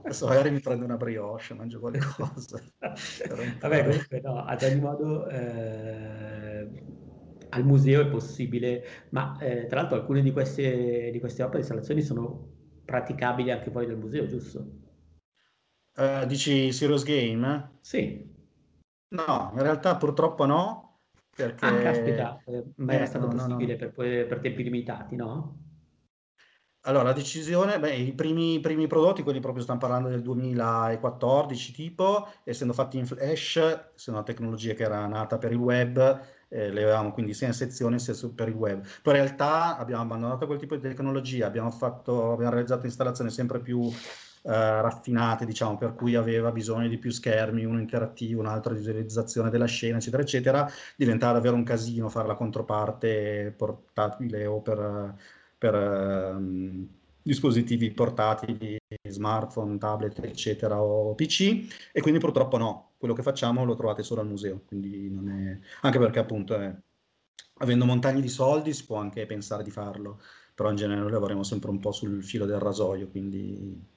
Adesso 0.03 0.27
magari 0.27 0.51
mi 0.51 0.59
prendo 0.59 0.85
una 0.85 0.97
brioche, 0.97 1.53
mangio 1.53 1.79
qualcosa. 1.79 2.61
Vabbè, 3.59 3.83
comunque 3.83 4.21
no, 4.21 4.43
ad 4.45 4.63
ogni 4.63 4.79
modo 4.79 5.27
eh, 5.27 6.69
al 7.53 7.63
museo 7.63 8.01
è 8.01 8.07
possibile, 8.07 8.83
ma 9.09 9.37
eh, 9.39 9.67
tra 9.67 9.81
l'altro 9.81 9.97
alcune 9.97 10.21
di 10.21 10.31
queste, 10.31 11.09
di 11.11 11.19
queste 11.19 11.43
opere 11.43 11.57
di 11.57 11.63
installazioni 11.63 12.01
sono 12.01 12.51
praticabili 12.83 13.51
anche 13.51 13.71
fuori 13.71 13.85
dal 13.85 13.97
museo, 13.97 14.25
giusto? 14.25 14.81
Uh, 15.95 16.25
dici 16.25 16.71
Serious 16.71 17.03
Game? 17.03 17.77
Sì. 17.81 18.31
No, 19.09 19.51
in 19.53 19.61
realtà 19.61 19.95
purtroppo 19.95 20.45
no, 20.45 21.01
perché... 21.35 21.65
Ah, 21.65 21.77
caspita, 21.77 22.41
eh, 22.45 22.63
ma 22.77 22.93
era 22.93 23.03
eh, 23.03 23.07
stato 23.07 23.27
no, 23.27 23.33
possibile 23.33 23.77
no, 23.77 23.85
no. 23.85 23.91
Per, 23.91 24.27
per, 24.27 24.39
tempi 24.39 24.63
limitati, 24.63 25.15
no? 25.15 25.57
Allora, 26.85 27.03
la 27.03 27.13
decisione, 27.13 27.79
beh, 27.79 27.95
i 27.95 28.13
primi, 28.13 28.59
primi, 28.59 28.87
prodotti, 28.87 29.23
quelli 29.23 29.39
proprio 29.39 29.61
stiamo 29.61 29.79
parlando 29.79 30.09
del 30.09 30.21
2014 30.21 31.71
tipo, 31.71 32.27
essendo 32.43 32.73
fatti 32.73 32.97
in 32.97 33.05
Flash, 33.05 33.55
essendo 33.95 34.19
una 34.19 34.23
tecnologia 34.23 34.73
che 34.73 34.83
era 34.83 35.05
nata 35.07 35.37
per 35.37 35.51
il 35.51 35.57
web, 35.57 36.21
eh, 36.53 36.69
le 36.71 36.83
avevamo 36.83 37.11
quindi 37.11 37.33
sia 37.33 37.47
in 37.47 37.53
sezione 37.53 37.97
sia 37.97 38.13
per 38.33 38.47
il 38.49 38.53
web. 38.53 38.85
Poi 39.01 39.15
in 39.15 39.23
realtà 39.23 39.77
abbiamo 39.77 40.03
abbandonato 40.03 40.45
quel 40.45 40.59
tipo 40.59 40.75
di 40.75 40.81
tecnologia, 40.81 41.47
abbiamo, 41.47 41.71
fatto, 41.71 42.31
abbiamo 42.31 42.51
realizzato 42.51 42.85
installazioni 42.85 43.31
sempre 43.31 43.59
più 43.59 43.91
eh, 44.45 44.81
raffinate, 44.81 45.45
diciamo, 45.45 45.77
per 45.77 45.95
cui 45.95 46.15
aveva 46.15 46.51
bisogno 46.51 46.87
di 46.87 46.97
più 46.97 47.11
schermi, 47.11 47.65
uno 47.65 47.79
interattivo, 47.79 48.41
un 48.41 48.47
altro 48.47 48.73
di 48.73 48.79
visualizzazione 48.79 49.49
della 49.49 49.65
scena, 49.65 49.97
eccetera, 49.97 50.21
eccetera, 50.21 50.69
diventava 50.95 51.33
davvero 51.33 51.55
un 51.55 51.63
casino 51.63 52.09
fare 52.09 52.27
la 52.27 52.35
controparte 52.35 53.53
portatile 53.57 54.45
o 54.45 54.61
per, 54.61 55.15
per 55.57 55.73
um, 55.75 56.87
dispositivi 57.21 57.91
portatili, 57.91 58.77
smartphone, 59.07 59.77
tablet, 59.77 60.19
eccetera, 60.23 60.81
o 60.81 61.15
PC, 61.15 61.89
e 61.91 62.01
quindi 62.01 62.19
purtroppo 62.19 62.57
no, 62.57 62.92
quello 63.03 63.17
che 63.17 63.21
facciamo 63.21 63.65
lo 63.65 63.75
trovate 63.75 64.01
solo 64.01 64.21
al 64.21 64.27
museo, 64.27 64.61
quindi 64.65 65.09
non 65.09 65.27
è... 65.27 65.59
anche 65.81 65.99
perché 65.99 66.19
appunto 66.19 66.55
è... 66.55 66.73
avendo 67.55 67.83
montagne 67.83 68.21
di 68.21 68.29
soldi 68.29 68.71
si 68.71 68.85
può 68.85 68.95
anche 68.95 69.25
pensare 69.25 69.61
di 69.61 69.71
farlo, 69.71 70.21
però 70.55 70.69
in 70.69 70.77
genere 70.77 71.01
noi 71.01 71.11
lavoriamo 71.11 71.43
sempre 71.43 71.69
un 71.69 71.79
po' 71.79 71.91
sul 71.91 72.23
filo 72.23 72.45
del 72.45 72.59
rasoio, 72.59 73.09
quindi 73.09 73.91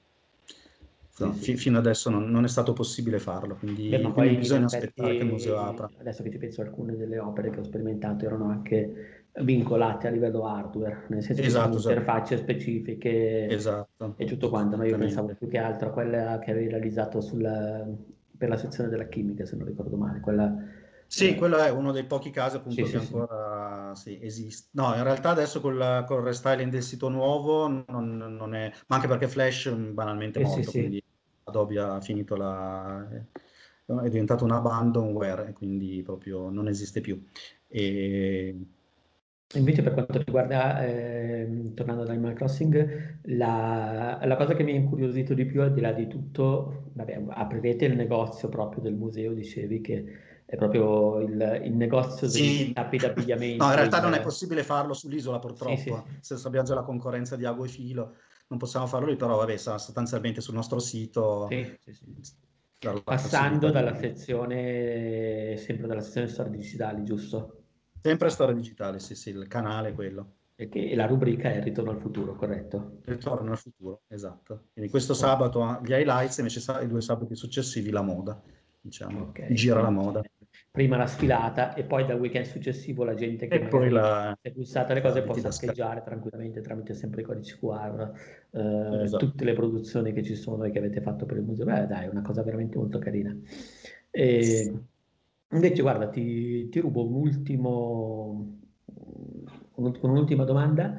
No, 1.19 1.33
sì, 1.33 1.41
sì. 1.41 1.57
fino 1.57 1.79
adesso 1.79 2.11
non, 2.11 2.29
non, 2.29 2.43
è 2.43 2.47
stato 2.47 2.73
possibile 2.73 3.17
farlo, 3.17 3.55
quindi, 3.55 3.89
Beh, 3.89 4.01
quindi 4.11 4.35
bisogna 4.35 4.65
aspettare 4.65 5.17
che 5.17 5.23
il 5.23 5.25
museo 5.25 5.57
apra. 5.57 5.89
Adesso 5.97 6.21
che 6.21 6.29
ci 6.29 6.37
penso, 6.37 6.61
alcune 6.61 6.95
delle 6.95 7.17
opere 7.17 7.49
che 7.49 7.59
ho 7.59 7.63
sperimentato 7.63 8.25
erano 8.25 8.51
anche 8.51 9.25
vincolate 9.41 10.07
a 10.07 10.11
livello 10.11 10.45
hardware, 10.45 11.05
nel 11.07 11.23
senso 11.23 11.41
esatto, 11.41 11.71
che 11.71 11.75
esatto. 11.77 11.91
interfacce 11.91 12.37
specifiche 12.37 13.47
esatto. 13.47 14.13
e 14.15 14.25
tutto 14.25 14.49
quanto. 14.49 14.75
No? 14.75 14.83
Io 14.83 14.95
pensavo 14.95 15.33
più 15.33 15.47
che 15.47 15.57
altro 15.57 15.89
a 15.89 15.91
quella 15.91 16.37
che 16.37 16.51
avevi 16.51 16.69
realizzato 16.69 17.19
sulla, 17.19 17.83
per 18.37 18.49
la 18.49 18.57
sezione 18.57 18.89
della 18.89 19.07
chimica, 19.07 19.45
se 19.45 19.55
non 19.55 19.67
ricordo 19.67 19.97
male. 19.97 20.19
Quella, 20.19 20.55
sì, 21.07 21.29
eh, 21.29 21.35
quello 21.35 21.57
è 21.57 21.69
uno 21.69 21.91
dei 21.91 22.05
pochi 22.05 22.29
casi 22.29 22.57
appunto 22.57 22.85
sì, 22.85 22.91
che 22.91 22.99
sì, 22.99 23.13
ancora 23.13 23.95
sì. 23.95 24.19
esiste. 24.21 24.69
No, 24.73 24.93
in 24.95 25.03
realtà 25.03 25.29
adesso 25.29 25.61
col, 25.61 26.03
col 26.05 26.21
restyling 26.21 26.71
del 26.71 26.83
sito 26.83 27.09
nuovo 27.09 27.67
non, 27.67 28.17
non, 28.17 28.55
è, 28.55 28.71
ma 28.87 28.95
anche 28.95 29.07
perché 29.07 29.27
Flash 29.27 29.69
banalmente 29.71 30.39
è 30.39 30.43
morto, 30.43 30.71
quindi 30.71 31.03
Adobe 31.45 31.79
ha 31.79 32.01
finito 32.01 32.35
la... 32.35 33.07
è 33.09 34.09
diventato 34.09 34.43
un 34.43 34.51
abandonware, 34.51 35.53
quindi 35.53 36.01
proprio 36.03 36.49
non 36.49 36.67
esiste 36.67 37.01
più. 37.01 37.21
E... 37.67 38.55
Invece 39.55 39.81
per 39.81 39.93
quanto 39.93 40.17
riguarda, 40.17 40.85
eh, 40.85 41.71
tornando 41.73 42.01
ad 42.01 42.09
Animal 42.09 42.33
Crossing, 42.33 43.19
la, 43.23 44.19
la, 44.21 44.35
cosa 44.35 44.53
che 44.53 44.63
mi 44.63 44.73
ha 44.73 44.75
incuriosito 44.75 45.33
di 45.33 45.45
più, 45.45 45.61
al 45.61 45.71
di 45.71 45.79
là 45.79 45.93
di 45.93 46.07
tutto, 46.07 46.91
vabbè, 46.93 47.23
aprirete 47.29 47.85
il 47.85 47.95
negozio 47.95 48.49
proprio 48.49 48.81
del 48.81 48.95
museo, 48.95 49.33
dicevi 49.33 49.79
che 49.79 50.05
è 50.45 50.55
proprio 50.57 51.19
il, 51.19 51.61
il 51.63 51.73
negozio 51.73 52.27
sì. 52.27 52.41
dei 52.41 52.73
tappi 52.73 52.97
d'abbigliamento. 52.97 53.63
No, 53.63 53.69
in 53.69 53.75
realtà 53.77 53.97
il... 53.97 54.03
non 54.03 54.13
è 54.15 54.21
possibile 54.21 54.63
farlo 54.63 54.93
sull'isola 54.93 55.39
purtroppo, 55.39 55.75
sì, 55.75 55.93
sì. 56.19 56.37
se 56.37 56.47
abbiamo 56.47 56.65
già 56.65 56.75
la 56.75 56.83
concorrenza 56.83 57.37
di 57.37 57.45
Ago 57.45 57.63
e 57.63 57.69
Filo 57.69 58.15
non 58.49 58.59
possiamo 58.59 58.85
farlo 58.85 59.07
lì, 59.07 59.15
però 59.15 59.37
vabbè, 59.37 59.55
sarà 59.57 59.77
sostanzialmente 59.77 60.41
sul 60.41 60.55
nostro 60.55 60.79
sito. 60.79 61.47
Sì, 61.49 61.73
sì, 61.79 61.93
sì. 61.93 62.35
Passando 63.03 63.71
dalla 63.71 63.95
sezione, 63.95 65.55
sempre 65.57 65.87
dalla 65.87 66.01
sezione 66.01 66.27
storie 66.27 66.51
digitali, 66.51 67.03
giusto? 67.03 67.63
Sempre 68.01 68.29
storia 68.29 68.55
digitale, 68.55 68.99
sì, 68.99 69.15
sì, 69.15 69.29
il 69.29 69.47
canale 69.47 69.89
è 69.89 69.93
quello. 69.93 70.33
E, 70.55 70.69
che, 70.69 70.95
la 70.95 71.05
rubrica 71.05 71.51
è 71.51 71.61
Ritorno 71.61 71.91
al 71.91 71.99
futuro, 71.99 72.35
corretto? 72.35 72.99
Ritorno 73.05 73.51
al 73.51 73.57
futuro, 73.57 74.01
esatto. 74.07 74.65
Quindi 74.73 74.89
questo 74.89 75.13
sabato 75.13 75.79
gli 75.83 75.91
highlights, 75.91 76.37
invece 76.37 76.61
i 76.81 76.87
due 76.87 77.01
sabati 77.01 77.35
successivi 77.35 77.91
la 77.91 78.01
moda, 78.01 78.41
diciamo, 78.81 79.27
okay. 79.27 79.53
gira 79.53 79.81
la 79.81 79.89
moda 79.89 80.21
prima 80.77 80.95
la 80.95 81.07
sfilata 81.07 81.73
e 81.73 81.83
poi 81.83 82.05
dal 82.05 82.19
weekend 82.19 82.45
successivo 82.45 83.03
la 83.03 83.15
gente 83.15 83.47
che 83.47 83.67
la... 83.89 84.37
si 84.39 84.47
è 84.47 84.51
bussata 84.51 84.93
le 84.93 85.01
cose 85.01 85.23
può 85.23 85.35
saccheggiare 85.35 86.03
tranquillamente 86.03 86.61
tramite 86.61 86.93
sempre 86.93 87.21
i 87.21 87.23
codici 87.23 87.57
QR 87.57 88.11
eh, 88.51 89.03
esatto. 89.03 89.25
tutte 89.25 89.43
le 89.43 89.53
produzioni 89.53 90.13
che 90.13 90.23
ci 90.23 90.35
sono 90.35 90.65
e 90.65 90.69
che 90.69 90.77
avete 90.77 91.01
fatto 91.01 91.25
per 91.25 91.37
il 91.37 91.43
museo. 91.43 91.65
Beh, 91.65 91.87
dai, 91.87 92.05
è 92.05 92.09
una 92.09 92.21
cosa 92.21 92.43
veramente 92.43 92.77
molto 92.77 92.99
carina. 92.99 93.35
E, 94.11 94.71
invece, 95.51 95.81
guarda, 95.81 96.09
ti, 96.09 96.69
ti 96.69 96.79
rubo 96.79 97.05
un 97.05 97.13
ultimo, 97.13 98.59
un'ultima 99.75 100.43
domanda. 100.43 100.95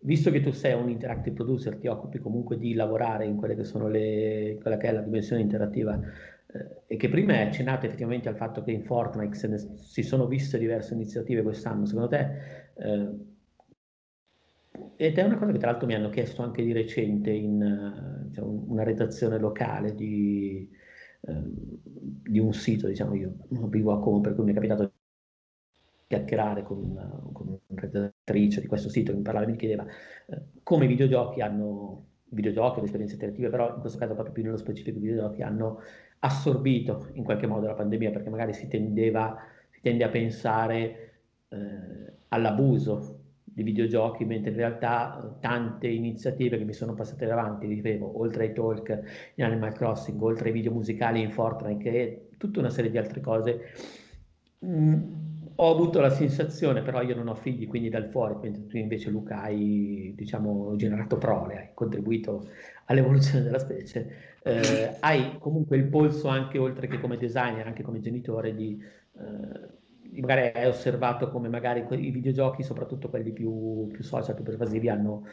Visto 0.00 0.30
che 0.30 0.40
tu 0.40 0.50
sei 0.50 0.74
un 0.74 0.90
interactive 0.90 1.34
producer, 1.34 1.76
ti 1.76 1.86
occupi 1.86 2.18
comunque 2.18 2.58
di 2.58 2.74
lavorare 2.74 3.24
in 3.24 3.36
quelle 3.36 3.54
che 3.54 3.64
sono 3.64 3.88
le, 3.88 4.58
quella 4.60 4.76
che 4.76 4.88
è 4.88 4.92
la 4.92 5.00
dimensione 5.00 5.40
interattiva 5.40 5.98
eh, 6.46 6.82
e 6.86 6.96
che 6.96 7.08
prima 7.08 7.32
hai 7.32 7.46
accennato 7.46 7.86
effettivamente 7.86 8.28
al 8.28 8.36
fatto 8.36 8.62
che 8.62 8.70
in 8.70 8.82
Fortnite 8.82 9.48
ne, 9.48 9.58
si 9.58 10.02
sono 10.02 10.26
viste 10.26 10.58
diverse 10.58 10.92
iniziative 10.92 11.42
quest'anno, 11.42 11.86
secondo 11.86 12.08
te, 12.08 12.30
eh, 12.74 13.10
ed 14.96 15.18
è 15.18 15.22
una 15.22 15.36
cosa 15.38 15.52
che 15.52 15.58
tra 15.58 15.70
l'altro 15.70 15.86
mi 15.86 15.94
hanno 15.94 16.10
chiesto 16.10 16.42
anche 16.42 16.62
di 16.62 16.72
recente 16.72 17.30
in 17.30 18.26
diciamo, 18.26 18.64
una 18.68 18.82
redazione 18.82 19.38
locale 19.38 19.94
di, 19.94 20.68
di, 21.32 22.38
un 22.38 22.52
sito, 22.52 22.86
diciamo 22.86 23.14
io 23.14 23.34
vivo 23.68 23.92
a 23.92 24.00
Como, 24.00 24.20
per 24.20 24.34
cui 24.34 24.44
mi 24.44 24.50
è 24.50 24.54
capitato 24.54 24.82
di 24.82 24.90
chiacchierare 26.06 26.62
con 26.62 26.78
una, 26.78 27.20
con 27.32 27.58
redattrice 27.74 28.60
di 28.60 28.66
questo 28.66 28.88
sito 28.88 29.10
che 29.10 29.16
mi 29.16 29.22
parlava 29.22 29.46
e 29.46 29.50
mi 29.50 29.56
chiedeva 29.56 29.84
eh, 30.26 30.42
come 30.62 30.84
i 30.84 30.88
videogiochi 30.88 31.40
hanno 31.40 32.06
videogiochi, 32.34 32.78
le 32.78 32.84
esperienze 32.84 33.14
interattive, 33.14 33.48
però 33.48 33.74
in 33.74 33.80
questo 33.80 33.98
caso 33.98 34.14
proprio 34.14 34.34
più 34.34 34.42
nello 34.42 34.56
specifico 34.56 34.98
i 34.98 35.00
videogiochi 35.00 35.42
hanno 35.42 35.80
assorbito 36.18 37.08
in 37.12 37.24
qualche 37.24 37.46
modo 37.46 37.66
la 37.66 37.74
pandemia, 37.74 38.10
perché 38.10 38.28
magari 38.28 38.52
si, 38.52 38.66
tendeva, 38.68 39.38
si 39.70 39.80
tende 39.80 40.04
a 40.04 40.08
pensare 40.08 41.12
eh, 41.48 42.12
all'abuso 42.28 43.13
di 43.54 43.62
videogiochi, 43.62 44.24
mentre 44.24 44.50
in 44.50 44.56
realtà 44.56 45.36
tante 45.40 45.86
iniziative 45.86 46.58
che 46.58 46.64
mi 46.64 46.72
sono 46.72 46.92
passate 46.92 47.24
davanti, 47.24 47.66
ripevo, 47.66 48.18
oltre 48.20 48.46
ai 48.46 48.52
talk 48.52 49.00
in 49.36 49.44
Animal 49.44 49.72
Crossing, 49.72 50.20
oltre 50.20 50.48
ai 50.48 50.52
video 50.52 50.72
musicali 50.72 51.20
in 51.20 51.30
Fortnite, 51.30 51.90
è 51.90 52.20
tutta 52.36 52.58
una 52.58 52.70
serie 52.70 52.90
di 52.90 52.98
altre 52.98 53.20
cose, 53.20 53.60
mh, 54.58 54.68
mm, 54.68 55.02
ho 55.56 55.70
avuto 55.70 56.00
la 56.00 56.10
sensazione, 56.10 56.82
però 56.82 57.00
io 57.02 57.14
non 57.14 57.28
ho 57.28 57.36
figli, 57.36 57.68
quindi 57.68 57.88
dal 57.88 58.06
fuori, 58.06 58.34
mentre 58.42 58.66
tu 58.66 58.76
invece 58.76 59.10
Luca 59.10 59.42
hai, 59.42 60.12
diciamo, 60.16 60.74
generato 60.74 61.16
prole, 61.16 61.56
hai 61.56 61.68
contribuito 61.74 62.48
all'evoluzione 62.86 63.44
della 63.44 63.60
specie, 63.60 64.36
eh, 64.42 64.96
hai 64.98 65.38
comunque 65.38 65.76
il 65.76 65.84
polso 65.84 66.26
anche 66.26 66.58
oltre 66.58 66.88
che 66.88 66.98
come 66.98 67.16
designer, 67.16 67.66
anche 67.68 67.84
come 67.84 68.00
genitore 68.00 68.52
di... 68.52 68.82
Eh, 69.16 69.82
magari 70.20 70.58
hai 70.58 70.66
osservato 70.66 71.30
come 71.30 71.48
magari 71.48 71.84
i 71.88 72.10
videogiochi, 72.10 72.62
soprattutto 72.62 73.08
quelli 73.08 73.32
più, 73.32 73.88
più 73.92 74.02
social, 74.02 74.34
più 74.34 74.44
pervasivi, 74.44 74.88
hanno 74.88 75.24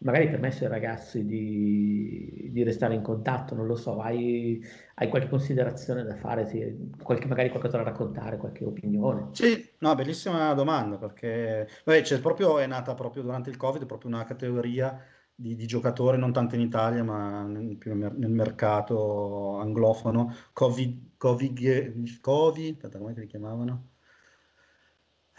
magari 0.00 0.28
permesso 0.28 0.64
ai 0.64 0.70
ragazzi 0.70 1.24
di, 1.24 2.48
di, 2.52 2.62
restare 2.62 2.94
in 2.94 3.02
contatto, 3.02 3.54
non 3.54 3.66
lo 3.66 3.74
so, 3.74 4.00
hai, 4.00 4.62
hai 4.94 5.08
qualche 5.08 5.28
considerazione 5.28 6.04
da 6.04 6.14
fare, 6.14 6.46
sì, 6.46 6.92
qualche, 7.02 7.26
magari 7.26 7.48
qualcosa 7.48 7.78
da 7.78 7.84
raccontare, 7.84 8.36
qualche 8.36 8.64
opinione? 8.64 9.28
Sì, 9.32 9.68
no, 9.78 9.94
bellissima 9.94 10.52
domanda 10.54 10.96
perché 10.98 11.68
vabbè, 11.84 12.02
cioè, 12.02 12.20
proprio, 12.20 12.58
è 12.58 12.66
nata 12.66 12.94
proprio 12.94 13.22
durante 13.22 13.50
il 13.50 13.56
Covid, 13.56 13.86
proprio 13.86 14.10
una 14.10 14.24
categoria 14.24 15.00
di, 15.34 15.54
di 15.56 15.66
giocatori, 15.66 16.18
non 16.18 16.32
tanto 16.32 16.54
in 16.54 16.60
Italia, 16.60 17.02
ma 17.02 17.42
nel, 17.42 17.76
nel 17.84 18.30
mercato 18.30 19.58
anglofono, 19.58 20.32
Covid, 20.52 21.16
Covid, 21.16 22.20
Covid, 22.20 22.98
come 22.98 23.14
li 23.14 23.26
chiamavano? 23.26 23.96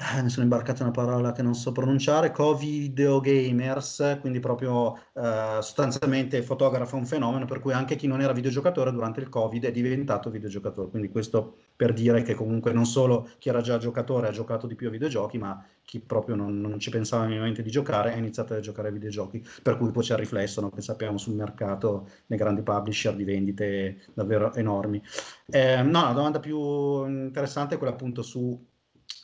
Eh, 0.02 0.22
mi 0.24 0.30
sono 0.30 0.44
imbarcato 0.44 0.82
una 0.82 0.92
parola 0.92 1.34
che 1.34 1.42
non 1.42 1.54
so 1.54 1.74
pronunciare, 1.74 2.32
co-video 2.32 3.20
gamers, 3.20 4.18
quindi 4.22 4.40
proprio 4.40 4.96
eh, 4.96 5.58
sostanzialmente 5.60 6.42
fotografa 6.42 6.96
un 6.96 7.06
fenomeno 7.06 7.44
per 7.44 7.60
cui 7.60 7.74
anche 7.74 7.98
chi 7.98 8.08
non 8.08 8.22
era 8.22 8.32
videogiocatore 8.32 8.92
durante 8.94 9.20
il 9.20 9.28
Covid 9.28 9.66
è 9.66 9.72
diventato 9.72 10.30
videogiocatore. 10.30 10.90
Quindi 10.90 11.10
questo 11.10 11.58
per 11.76 11.92
dire 11.92 12.22
che 12.22 12.34
comunque 12.34 12.72
non 12.72 12.86
solo 12.86 13.30
chi 13.40 13.50
era 13.50 13.60
già 13.60 13.78
giocatore 13.78 14.30
ha 14.30 14.32
giocato 14.32 14.68
di 14.68 14.76
più 14.76 14.88
a 14.88 14.92
videogiochi, 14.92 15.38
ma 15.38 15.62
chi 15.84 16.00
proprio 16.00 16.36
non, 16.36 16.62
non 16.62 16.80
ci 16.80 16.90
pensava 16.92 17.26
minimamente 17.26 17.62
di 17.62 17.70
giocare 17.70 18.14
ha 18.14 18.18
iniziato 18.18 18.54
a 18.54 18.62
giocare 18.62 18.88
a 18.88 18.92
videogiochi, 18.92 19.46
per 19.62 19.76
cui 19.76 19.92
poi 19.92 20.04
c'è 20.04 20.14
il 20.14 20.20
riflesso 20.20 20.62
no, 20.62 20.70
che 20.70 20.82
sappiamo 20.82 21.18
sul 21.18 21.34
mercato 21.36 22.08
nei 22.28 22.38
grandi 22.38 22.62
publisher 22.62 23.16
di 23.16 23.26
vendite 23.26 24.06
davvero 24.14 24.54
enormi. 24.54 25.04
Eh, 25.48 25.82
no, 25.82 26.04
la 26.04 26.14
domanda 26.14 26.40
più 26.40 27.06
interessante 27.06 27.76
è 27.76 27.78
quella 27.78 27.92
appunto 27.94 28.22
su 28.22 28.66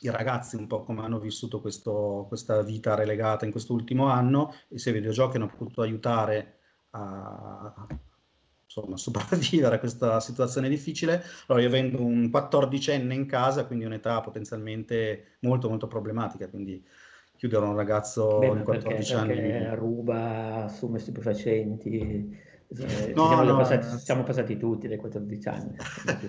i 0.02 0.10
ragazzi 0.10 0.56
un 0.56 0.66
po' 0.66 0.82
come 0.82 1.02
hanno 1.02 1.18
vissuto 1.18 1.60
questo, 1.60 2.24
questa 2.28 2.62
vita 2.62 2.94
relegata 2.94 3.44
in 3.44 3.50
quest'ultimo 3.50 4.06
anno 4.06 4.54
e 4.68 4.78
se 4.78 4.90
i 4.90 4.92
videogiochi 4.92 5.36
hanno 5.36 5.48
potuto 5.48 5.82
aiutare 5.82 6.58
a, 6.90 7.86
insomma, 8.64 8.96
sopravvivere 8.96 9.76
a 9.76 9.78
questa 9.78 10.20
situazione 10.20 10.68
difficile. 10.68 11.22
Allora 11.46 11.64
io 11.64 11.70
avendo 11.70 12.04
un 12.04 12.30
14enne 12.32 13.12
in 13.12 13.26
casa, 13.26 13.66
quindi 13.66 13.84
un'età 13.84 14.20
potenzialmente 14.20 15.36
molto 15.40 15.68
molto 15.68 15.86
problematica, 15.86 16.48
quindi 16.48 16.84
chiudere 17.36 17.64
un 17.64 17.76
ragazzo 17.76 18.38
Beh, 18.38 18.56
di 18.56 18.62
14 18.62 19.14
perché, 19.14 19.14
anni... 19.14 19.40
Perché 19.40 19.74
ruba, 19.74 20.64
assume 20.64 20.98
stupefacenti 20.98 22.44
eh, 22.68 23.12
no, 23.14 23.28
siamo, 23.28 23.42
no, 23.42 23.56
passati, 23.56 23.86
no. 23.86 23.98
siamo, 23.98 24.22
passati, 24.24 24.56
tutti 24.56 24.88
dai 24.88 24.96
14 24.96 25.48
anni. 25.48 25.76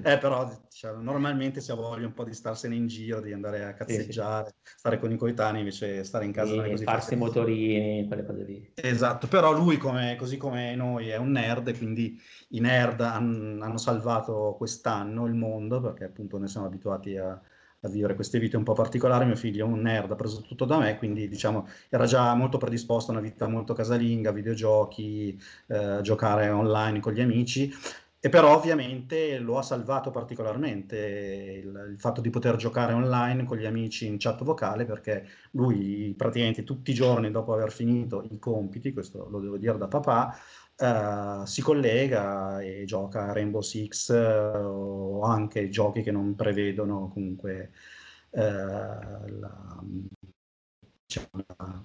eh, 0.04 0.17
però 0.17 0.47
diciamo, 0.69 1.02
normalmente 1.02 1.62
si 1.62 1.71
ha 1.71 1.76
voglia 1.76 2.06
un 2.06 2.13
po' 2.13 2.23
di 2.23 2.34
starsene 2.34 2.76
in 2.76 2.88
giro, 2.88 3.21
di 3.21 3.34
andare 3.34 3.65
a 3.65 3.73
cazzeggiare, 3.73 4.50
sì, 4.50 4.56
sì. 4.63 4.73
stare 4.78 5.00
con 5.00 5.12
i 5.12 5.17
coetanei, 5.17 5.60
invece 5.60 6.04
stare 6.04 6.26
in 6.26 6.32
casa 6.32 6.54
così 6.67 6.84
farsi 6.84 7.15
motorini, 7.15 8.06
quelle 8.08 8.26
cose 8.26 8.43
lì. 8.43 8.71
Esatto, 8.76 9.28
però 9.28 9.52
lui, 9.52 9.78
come, 9.78 10.15
così 10.15 10.38
come 10.38 10.76
noi, 10.76 11.10
è 11.10 11.17
un 11.17 11.32
nerd, 11.32 11.76
quindi 11.78 12.19
i 12.50 12.60
nerd 12.60 13.02
han, 13.02 13.60
hanno 13.62 13.78
salvato 13.78 14.56
quest'anno 14.58 15.26
il 15.26 15.34
mondo, 15.34 15.82
perché 15.82 16.04
appunto 16.04 16.38
noi 16.38 16.47
siamo 16.47 16.67
abituati 16.67 17.17
a 17.17 17.41
a 17.82 17.90
vivere 17.90 18.16
queste 18.16 18.40
vite 18.40 18.58
un 18.58 18.63
po' 18.63 18.74
particolari. 18.74 19.26
Mio 19.26 19.36
figlio 19.36 19.66
è 19.66 19.70
un 19.70 19.82
nerd, 19.82 20.12
ha 20.12 20.16
preso 20.16 20.42
tutto 20.42 20.66
da 20.66 20.78
me, 20.78 20.98
quindi 20.98 21.28
diciamo 21.28 21.68
era 21.90 22.06
già 22.06 22.34
molto 22.34 22.58
predisposto 22.58 23.12
a 23.12 23.16
una 23.16 23.24
vita 23.24 23.48
molto 23.48 23.74
casalinga, 23.74 24.32
videogiochi, 24.32 25.40
eh, 25.68 26.00
giocare 26.02 26.50
online 26.50 27.00
con 27.00 27.13
gli 27.13 27.22
amici. 27.22 27.72
E 28.20 28.30
però 28.30 28.58
ovviamente 28.58 29.38
lo 29.38 29.60
ha 29.60 29.62
salvato 29.62 30.10
particolarmente 30.10 30.98
il, 31.63 31.90
il, 31.92 32.00
fatto 32.00 32.20
di 32.20 32.32
poter 32.32 32.56
giocare 32.56 32.92
online 32.94 33.46
con 33.46 33.58
gli 33.58 33.66
amici 33.66 34.08
in 34.08 34.18
chat 34.18 34.44
vocale 34.44 34.86
perché 34.86 35.28
lui 35.52 36.16
praticamente 36.18 36.63
tutti 36.63 36.90
i 36.92 36.94
giorni 36.96 37.30
dopo 37.30 37.54
aver 37.54 37.72
finito 37.72 38.24
i 38.32 38.40
compiti, 38.40 38.92
questo 38.92 39.30
lo 39.30 39.40
devo 39.40 39.58
dire 39.58 39.78
da 39.78 39.88
papà, 39.88 40.36
Uh, 40.80 41.44
si 41.46 41.63
collega 41.63 42.62
e 42.62 42.84
gioca 42.86 43.30
a 43.30 43.34
Rainbow 43.34 43.62
Six 43.62 44.10
uh, 44.10 44.68
o 44.68 45.22
anche 45.24 45.70
giochi 45.70 46.04
che 46.04 46.12
non 46.12 46.36
prevedono 46.36 47.10
comunque 47.10 47.72
uh, 48.30 48.40
la, 48.40 49.84
diciamo, 51.06 51.30
la, 51.58 51.84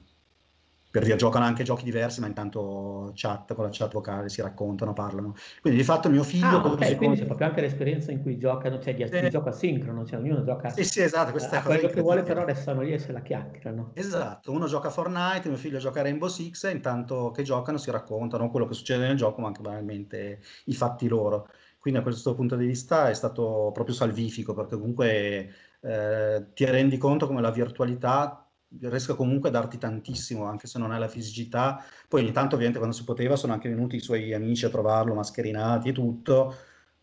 per 0.92 1.04
dire, 1.04 1.16
giocano 1.16 1.46
anche 1.46 1.64
giochi 1.64 1.84
diversi, 1.84 2.20
ma 2.20 2.26
intanto 2.26 3.12
chat 3.14 3.54
con 3.54 3.64
la 3.64 3.70
chat 3.72 3.90
vocale 3.90 4.28
si 4.28 4.42
raccontano, 4.42 4.92
parlano. 4.92 5.34
Quindi 5.62 5.78
di 5.78 5.84
fatto 5.86 6.10
mio 6.10 6.22
figlio... 6.22 6.58
Ah, 6.58 6.66
ok, 6.66 6.96
quindi 6.96 7.18
c'è 7.18 7.24
proprio 7.24 7.46
anche 7.46 7.62
l'esperienza 7.62 8.12
in 8.12 8.20
cui 8.20 8.36
giocano, 8.36 8.78
cioè 8.78 8.94
di, 8.94 9.02
eh, 9.02 9.30
gioco 9.30 9.48
asincrono, 9.48 10.04
cioè 10.04 10.18
ognuno 10.18 10.44
gioca... 10.44 10.68
Sì, 10.68 10.84
sì, 10.84 11.00
esatto, 11.00 11.30
questa 11.30 11.60
a 11.60 11.62
quello 11.62 11.88
che 11.88 12.02
vuole, 12.02 12.22
però 12.22 12.44
restano 12.44 12.82
lì 12.82 12.92
e 12.92 12.98
se 12.98 13.10
la 13.10 13.22
chiacchierano. 13.22 13.92
Esatto, 13.94 14.52
uno 14.52 14.66
gioca 14.66 14.88
a 14.88 14.90
Fortnite, 14.90 15.48
mio 15.48 15.56
figlio 15.56 15.78
gioca 15.78 16.00
a 16.00 16.02
Rainbow 16.02 16.28
Six, 16.28 16.64
e 16.64 16.72
intanto 16.72 17.30
che 17.30 17.42
giocano 17.42 17.78
si 17.78 17.90
raccontano 17.90 18.50
quello 18.50 18.66
che 18.66 18.74
succede 18.74 19.06
nel 19.06 19.16
gioco, 19.16 19.40
ma 19.40 19.46
anche 19.46 19.62
banalmente 19.62 20.40
i 20.66 20.74
fatti 20.74 21.08
loro. 21.08 21.48
Quindi 21.78 22.00
a 22.00 22.02
questo 22.02 22.34
punto 22.34 22.54
di 22.54 22.66
vista 22.66 23.08
è 23.08 23.14
stato 23.14 23.70
proprio 23.72 23.94
salvifico, 23.94 24.52
perché 24.52 24.76
comunque 24.76 25.54
eh, 25.80 26.46
ti 26.52 26.66
rendi 26.66 26.98
conto 26.98 27.26
come 27.26 27.40
la 27.40 27.50
virtualità 27.50 28.46
riesco 28.80 29.16
comunque 29.16 29.48
a 29.48 29.52
darti 29.52 29.78
tantissimo, 29.78 30.44
anche 30.44 30.66
se 30.66 30.78
non 30.78 30.90
hai 30.92 30.98
la 30.98 31.08
fisicità. 31.08 31.82
Poi 32.08 32.22
ogni 32.22 32.32
tanto, 32.32 32.54
ovviamente, 32.54 32.78
quando 32.78 32.96
si 32.96 33.04
poteva, 33.04 33.36
sono 33.36 33.52
anche 33.52 33.68
venuti 33.68 33.96
i 33.96 34.00
suoi 34.00 34.32
amici 34.32 34.64
a 34.64 34.70
trovarlo, 34.70 35.14
mascherinati 35.14 35.90
e 35.90 35.92
tutto. 35.92 36.54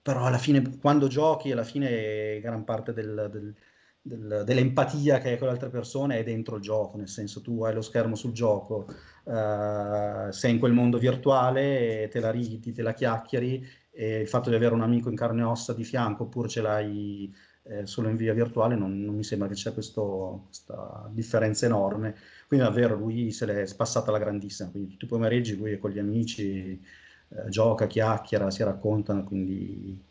Però 0.01 0.25
alla 0.25 0.38
fine, 0.38 0.77
quando 0.79 1.08
giochi, 1.08 1.51
alla 1.51 1.63
fine 1.63 2.39
gran 2.39 2.63
parte 2.63 2.93
del, 2.93 3.29
del, 3.32 3.55
del, 4.01 4.43
dell'empatia 4.45 5.19
che 5.19 5.29
hai 5.29 5.38
con 5.38 5.47
le 5.47 5.53
altre 5.53 5.69
persone 5.69 6.17
è 6.17 6.23
dentro 6.23 6.55
il 6.55 6.62
gioco, 6.62 6.97
nel 6.97 7.10
senso 7.10 7.41
tu 7.41 7.63
hai 7.63 7.73
lo 7.73 7.82
schermo 7.82 8.15
sul 8.15 8.32
gioco, 8.32 8.88
uh, 9.25 10.32
sei 10.32 10.51
in 10.51 10.60
quel 10.60 10.71
mondo 10.71 10.97
virtuale, 10.97 12.08
te 12.10 12.19
la 12.19 12.32
ridi, 12.32 12.71
te 12.71 12.82
la 12.82 12.93
chiacchieri, 12.93 13.67
e 13.91 14.21
il 14.21 14.27
fatto 14.27 14.49
di 14.49 14.55
avere 14.55 14.73
un 14.73 14.82
amico 14.82 15.10
in 15.10 15.15
carne 15.15 15.41
e 15.41 15.45
ossa 15.45 15.73
di 15.73 15.84
fianco, 15.84 16.23
oppure 16.23 16.47
ce 16.47 16.62
l'hai 16.62 17.34
eh, 17.63 17.86
solo 17.86 18.10
in 18.10 18.15
via 18.15 18.34
virtuale 18.34 18.76
non, 18.76 19.02
non 19.04 19.15
mi 19.15 19.24
sembra 19.24 19.48
che 19.48 19.54
c'è 19.54 19.74
questo, 19.74 20.43
questa 20.45 21.10
differenza 21.13 21.65
enorme. 21.65 22.15
Quindi 22.48 22.65
davvero 22.65 22.95
lui 22.95 23.32
se 23.32 23.45
l'è 23.45 23.65
spassata 23.65 24.12
la 24.12 24.17
grandissima, 24.17 24.69
quindi 24.69 24.91
tutti 24.91 25.06
i 25.06 25.08
pomeriggi 25.08 25.56
lui 25.56 25.72
è 25.74 25.78
con 25.80 25.91
gli 25.91 26.00
amici 26.00 26.82
eh, 27.30 27.50
gioca, 27.50 27.88
chiacchiera, 27.88 28.50
si 28.52 28.63
raccontano, 28.63 29.24
quindi 29.24 30.02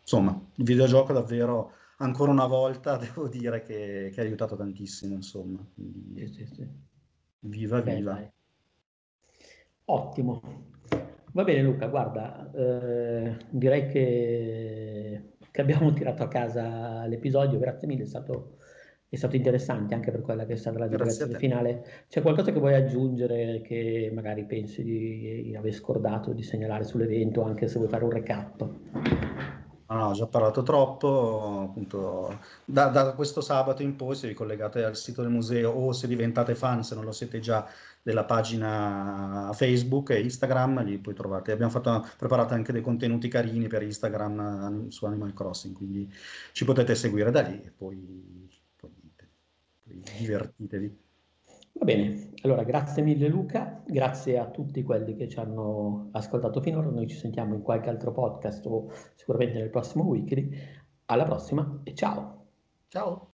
insomma 0.00 0.38
il 0.54 0.64
videogioco 0.64 1.12
davvero 1.12 1.72
ancora 1.98 2.30
una 2.30 2.46
volta 2.46 2.96
devo 2.98 3.28
dire 3.28 3.62
che, 3.62 4.10
che 4.12 4.20
ha 4.20 4.24
aiutato 4.24 4.56
tantissimo, 4.56 5.14
insomma. 5.14 5.58
Quindi, 5.74 6.26
sì, 6.26 6.46
sì, 6.46 6.54
sì. 6.54 6.68
Viva, 7.40 7.80
Beh, 7.80 7.94
viva. 7.94 8.12
Dai. 8.14 8.30
Ottimo. 9.86 10.42
Va 11.32 11.44
bene 11.44 11.62
Luca, 11.62 11.86
guarda, 11.86 12.50
eh, 12.52 13.36
direi 13.50 13.88
che 13.88 14.65
che 15.56 15.62
abbiamo 15.62 15.90
tirato 15.94 16.22
a 16.22 16.28
casa 16.28 17.06
l'episodio, 17.06 17.58
grazie 17.58 17.88
mille, 17.88 18.02
è 18.02 18.06
stato, 18.06 18.58
è 19.08 19.16
stato 19.16 19.36
interessante 19.36 19.94
anche 19.94 20.10
per 20.10 20.20
quella 20.20 20.44
che 20.44 20.52
è 20.52 20.56
stata 20.56 20.78
la 20.78 20.86
divulgazione 20.86 21.38
finale. 21.38 21.84
C'è 22.08 22.20
qualcosa 22.20 22.52
che 22.52 22.58
vuoi 22.58 22.74
aggiungere 22.74 23.62
che 23.62 24.10
magari 24.12 24.44
pensi 24.44 24.84
di 24.84 25.56
aver 25.56 25.72
scordato 25.72 26.32
di 26.32 26.42
segnalare 26.42 26.84
sull'evento, 26.84 27.42
anche 27.42 27.68
se 27.68 27.78
vuoi 27.78 27.88
fare 27.88 28.04
un 28.04 28.10
recap? 28.10 28.68
No, 29.88 29.94
no, 29.96 30.06
ho 30.08 30.12
già 30.14 30.26
parlato 30.26 30.64
troppo, 30.64 31.68
appunto, 31.68 32.40
da, 32.64 32.88
da, 32.88 33.12
questo 33.12 33.40
sabato 33.40 33.82
in 33.82 33.94
poi 33.94 34.16
se 34.16 34.26
vi 34.26 34.34
collegate 34.34 34.82
al 34.82 34.96
sito 34.96 35.22
del 35.22 35.30
museo 35.30 35.70
o 35.70 35.92
se 35.92 36.08
diventate 36.08 36.56
fan, 36.56 36.82
se 36.82 36.96
non 36.96 37.04
lo 37.04 37.12
siete 37.12 37.38
già, 37.38 37.68
della 38.02 38.24
pagina 38.24 39.50
Facebook 39.54 40.10
e 40.10 40.22
Instagram, 40.22 40.82
lì 40.84 40.98
poi 40.98 41.14
trovate. 41.14 41.52
Abbiamo 41.52 41.70
fatto, 41.70 42.04
preparato 42.16 42.54
anche 42.54 42.72
dei 42.72 42.82
contenuti 42.82 43.28
carini 43.28 43.68
per 43.68 43.82
Instagram 43.82 44.86
eh, 44.88 44.90
su 44.90 45.06
Animal 45.06 45.32
Crossing, 45.32 45.76
quindi 45.76 46.12
ci 46.52 46.64
potete 46.64 46.96
seguire 46.96 47.30
da 47.30 47.42
lì 47.42 47.62
e 47.62 47.70
poi, 47.70 48.48
poi, 48.76 48.90
poi 49.84 50.02
divertitevi. 50.18 51.05
Va 51.78 51.84
bene, 51.84 52.30
allora 52.42 52.62
grazie 52.62 53.02
mille 53.02 53.28
Luca, 53.28 53.82
grazie 53.86 54.38
a 54.38 54.48
tutti 54.48 54.82
quelli 54.82 55.14
che 55.14 55.28
ci 55.28 55.38
hanno 55.38 56.08
ascoltato 56.12 56.62
finora, 56.62 56.88
noi 56.88 57.06
ci 57.06 57.16
sentiamo 57.16 57.54
in 57.54 57.60
qualche 57.60 57.90
altro 57.90 58.12
podcast 58.12 58.64
o 58.66 58.90
sicuramente 59.14 59.58
nel 59.58 59.68
prossimo 59.68 60.04
weekly. 60.04 60.50
Alla 61.06 61.24
prossima 61.24 61.80
e 61.84 61.94
ciao! 61.94 62.46
Ciao! 62.88 63.32